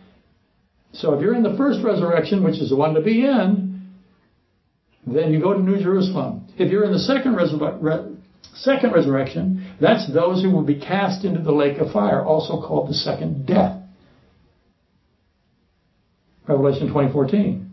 [0.91, 3.70] So if you're in the first resurrection, which is the one to be in,
[5.05, 6.47] then you go to New Jerusalem.
[6.57, 8.17] If you're in the second, resur-
[8.55, 12.89] second resurrection, that's those who will be cast into the lake of fire, also called
[12.89, 13.81] the second death.
[16.47, 17.67] Revelation 20:14.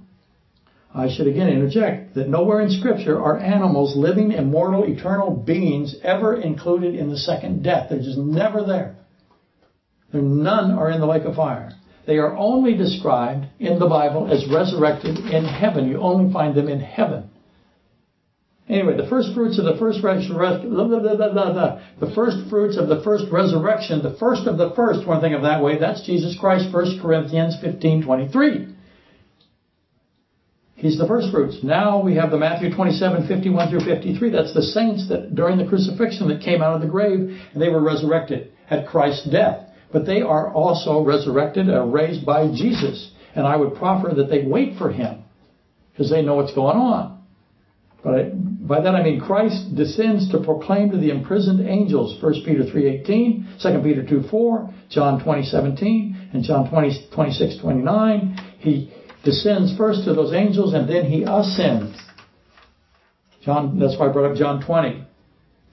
[0.95, 6.35] I should again interject that nowhere in Scripture are animals, living, immortal, eternal beings, ever
[6.35, 7.89] included in the second death.
[7.91, 8.97] They're just never there.
[10.13, 11.73] There none are in the lake of fire.
[12.09, 15.87] They are only described in the Bible as resurrected in heaven.
[15.87, 17.29] You only find them in heaven.
[18.67, 24.03] Anyway, the first fruits of the first resurrection, the first fruits of the first resurrection,
[24.03, 27.59] the first of the first, one thing of that way, that's Jesus Christ, 1 Corinthians
[27.61, 28.75] 15, 23.
[30.77, 31.59] He's the first fruits.
[31.63, 34.31] Now we have the Matthew 27, 51 through 53.
[34.31, 37.69] That's the saints that during the crucifixion that came out of the grave and they
[37.69, 39.68] were resurrected at Christ's death.
[39.93, 43.11] But they are also resurrected or raised by Jesus.
[43.35, 45.25] And I would proffer that they wait for him
[45.93, 47.19] because they know what's going on.
[48.03, 52.63] But by that I mean Christ descends to proclaim to the imprisoned angels, 1 Peter
[52.63, 58.39] 3.18, 2 Peter 2.4, John 20.17, and John 20, 26, 29.
[58.59, 58.93] He
[59.25, 61.99] descends first to those angels and then he ascends.
[63.45, 65.05] John, that's why I brought up John 20.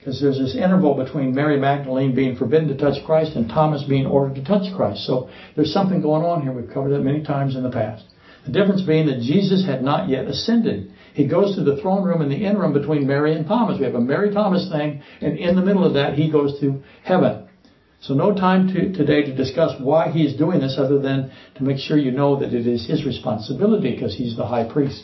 [0.05, 4.05] Because there's this interval between Mary Magdalene being forbidden to touch Christ and Thomas being
[4.05, 5.03] ordered to touch Christ.
[5.07, 6.53] So there's something going on here.
[6.53, 8.05] We've covered that many times in the past.
[8.45, 10.93] The difference being that Jesus had not yet ascended.
[11.15, 13.79] He goes to the throne room in the interim between Mary and Thomas.
[13.79, 16.83] We have a Mary Thomas thing, and in the middle of that, he goes to
[17.03, 17.47] heaven.
[17.99, 21.63] So no time to, today to discuss why he is doing this other than to
[21.63, 25.03] make sure you know that it is his responsibility because he's the high priest.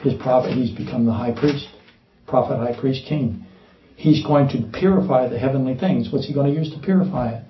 [0.00, 1.68] His prophet, he's become the high priest.
[2.26, 3.44] Prophet, high priest, king.
[3.98, 6.12] He's going to purify the heavenly things.
[6.12, 7.44] What's he going to use to purify it?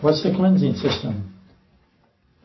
[0.00, 1.34] What's the cleansing system?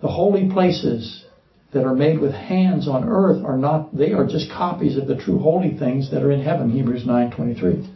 [0.01, 1.23] The holy places
[1.71, 5.15] that are made with hands on earth are not, they are just copies of the
[5.15, 7.95] true holy things that are in heaven, Hebrews 9.23.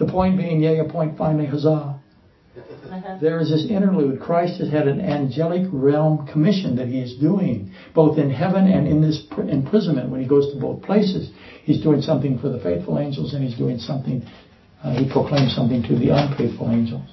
[0.00, 1.99] The point being, yea, a point finally, huzzah.
[3.20, 4.20] There is this interlude.
[4.20, 8.86] Christ has had an angelic realm commission that he is doing, both in heaven and
[8.86, 11.30] in this imprisonment when he goes to both places.
[11.64, 14.22] He's doing something for the faithful angels and he's doing something,
[14.82, 17.08] uh, he proclaims something to the unfaithful angels.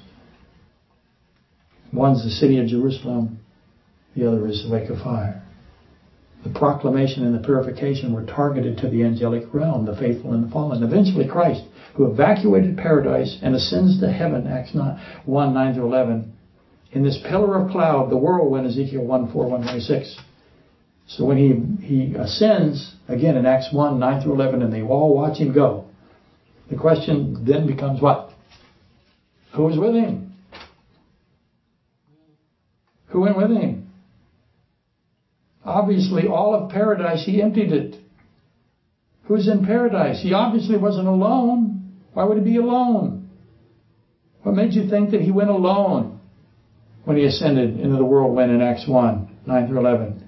[1.92, 3.38] One's the city of Jerusalem,
[4.14, 5.42] the other is the lake of fire.
[6.44, 10.50] The proclamation and the purification were targeted to the angelic realm, the faithful and the
[10.50, 10.82] fallen.
[10.82, 11.64] Eventually, Christ,
[11.98, 16.32] who evacuated paradise and ascends to heaven, Acts 9, 1 9 through 11,
[16.92, 20.16] in this pillar of cloud, the whirlwind, Ezekiel 1 4 1 26.
[21.08, 25.12] So when he, he ascends, again in Acts 1 9 through 11, and they all
[25.12, 25.86] watch him go,
[26.70, 28.30] the question then becomes what?
[29.56, 30.34] Who was with him?
[33.08, 33.90] Who went with him?
[35.64, 37.96] Obviously, all of paradise, he emptied it.
[39.24, 40.22] Who's in paradise?
[40.22, 41.77] He obviously wasn't alone.
[42.18, 43.30] Why would he be alone?
[44.42, 46.18] What made you think that he went alone
[47.04, 50.24] when he ascended into the whirlwind in Acts 1, 9 through 11?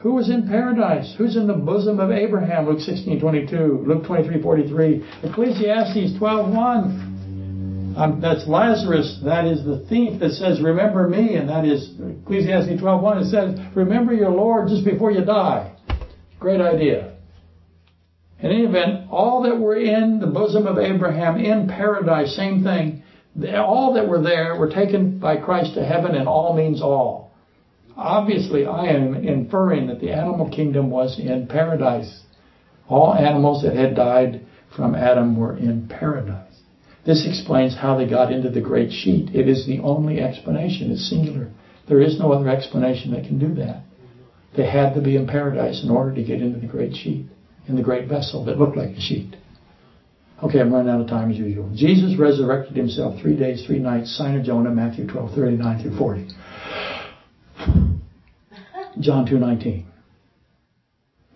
[0.00, 1.14] Who was in paradise?
[1.16, 2.66] Who's in the bosom of Abraham?
[2.66, 7.94] Luke 16, 22, Luke 23, 43, Ecclesiastes 12, 1.
[7.96, 9.18] Um, that's Lazarus.
[9.24, 11.36] That is the thief that says, remember me.
[11.36, 11.94] And that is
[12.24, 13.22] Ecclesiastes 12.1.
[13.22, 15.74] It says, remember your Lord just before you die.
[16.38, 17.15] Great idea.
[18.46, 23.02] In any event, all that were in the bosom of Abraham in paradise, same thing.
[23.56, 27.32] All that were there were taken by Christ to heaven, and all means all.
[27.96, 32.20] Obviously, I am inferring that the animal kingdom was in paradise.
[32.88, 36.60] All animals that had died from Adam were in paradise.
[37.04, 39.34] This explains how they got into the great sheet.
[39.34, 40.92] It is the only explanation.
[40.92, 41.50] It's singular.
[41.88, 43.82] There is no other explanation that can do that.
[44.56, 47.26] They had to be in paradise in order to get into the great sheet,
[47.68, 49.36] in the great vessel that looked like a sheet.
[50.42, 51.70] Okay, I'm running out of time as usual.
[51.74, 56.28] Jesus resurrected himself three days, three nights, sign of Jonah, Matthew 12, 39 through 40.
[59.00, 59.86] John 2, 19.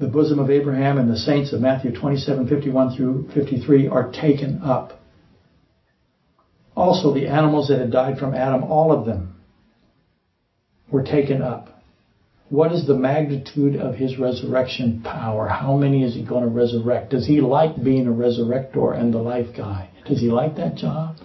[0.00, 4.62] The bosom of Abraham and the saints of Matthew 27, 51 through 53 are taken
[4.62, 5.00] up.
[6.74, 9.34] Also, the animals that had died from Adam, all of them,
[10.90, 11.79] were taken up.
[12.50, 15.46] What is the magnitude of his resurrection power?
[15.46, 17.10] How many is he going to resurrect?
[17.10, 19.88] Does he like being a resurrector and the life guy?
[20.04, 21.16] Does he like that job?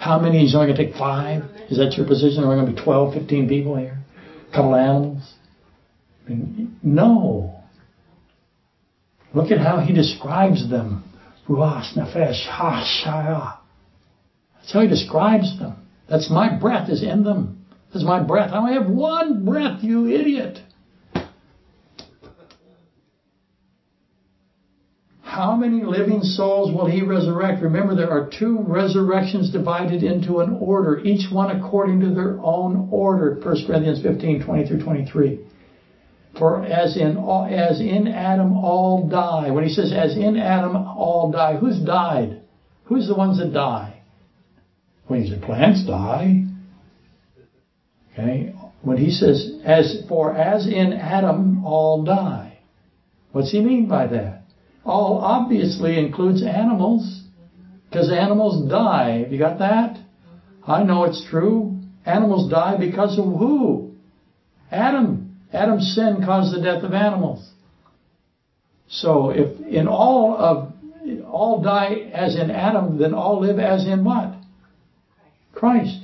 [0.00, 0.40] How many?
[0.40, 1.44] He's only going to take five?
[1.70, 2.42] Is that your position?
[2.42, 3.98] Are we going to be 12, 15 people here?
[4.48, 5.34] A couple of animals?
[6.82, 7.62] No.
[9.34, 11.04] Look at how he describes them.
[11.48, 13.58] Ruach, nefesh, ha, shaya.
[14.56, 15.76] That's how he describes them.
[16.10, 17.64] That's my breath is in them.
[17.92, 18.50] That's my breath.
[18.52, 20.58] I only have one breath, you idiot.
[25.32, 27.62] How many living souls will he resurrect?
[27.62, 32.90] Remember, there are two resurrections divided into an order, each one according to their own
[32.92, 33.40] order.
[33.42, 35.40] 1 Corinthians 15, 20 through 23.
[36.38, 39.50] For as in all, as in Adam all die.
[39.50, 42.42] When he says as in Adam all die, who's died?
[42.84, 44.02] Who's the ones that die?
[45.06, 46.44] When he said plants die.
[48.12, 48.54] Okay.
[48.82, 52.58] When he says as for as in Adam all die.
[53.30, 54.41] What's he mean by that?
[54.84, 57.22] All obviously includes animals.
[57.88, 59.20] Because animals die.
[59.20, 59.98] Have you got that?
[60.66, 61.78] I know it's true.
[62.06, 63.92] Animals die because of who?
[64.70, 65.36] Adam.
[65.52, 67.48] Adam's sin caused the death of animals.
[68.88, 70.72] So if in all of
[71.26, 74.34] all die as in Adam, then all live as in what?
[75.52, 75.98] Christ.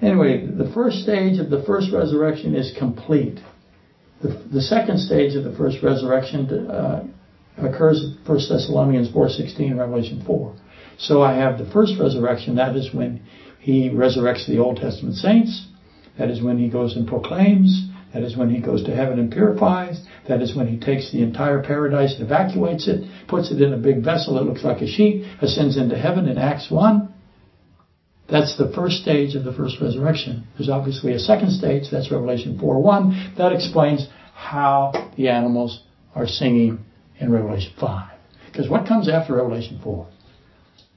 [0.00, 3.38] Anyway, the first stage of the first resurrection is complete.
[4.20, 7.04] The, the second stage of the first resurrection uh,
[7.58, 10.56] occurs in 1 Thessalonians 4.16, Revelation 4.
[10.98, 13.22] So I have the first resurrection, that is when
[13.58, 15.68] he resurrects the Old Testament saints.
[16.18, 17.88] That is when he goes and proclaims.
[18.12, 20.04] That is when he goes to heaven and purifies.
[20.28, 23.78] That is when he takes the entire paradise and evacuates it, puts it in a
[23.78, 27.12] big vessel that looks like a sheet, ascends into heaven in Acts 1.
[28.30, 30.46] That's the first stage of the first resurrection.
[30.56, 33.36] There's obviously a second stage, that's Revelation 4.1.
[33.36, 35.82] That explains how the animals
[36.14, 36.84] are singing
[37.22, 38.10] in Revelation 5.
[38.46, 40.06] Because what comes after Revelation 4?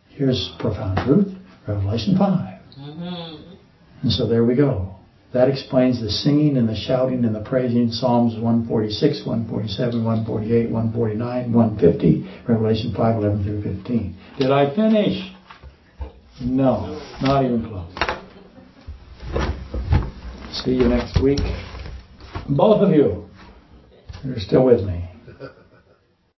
[0.10, 1.34] Here's profound truth,
[1.68, 2.60] Revelation 5.
[2.80, 3.54] Mm-hmm.
[4.02, 4.96] And so there we go.
[5.34, 7.92] That explains the singing and the shouting and the praising.
[7.92, 14.18] Psalms 146, 147, 148, 149, 150, Revelation 5, 11 through 15.
[14.40, 15.32] Did I finish?
[16.42, 17.92] No, not even close.
[20.64, 21.40] See you next week.
[22.50, 23.26] Both of you.
[24.24, 25.05] You're still with me.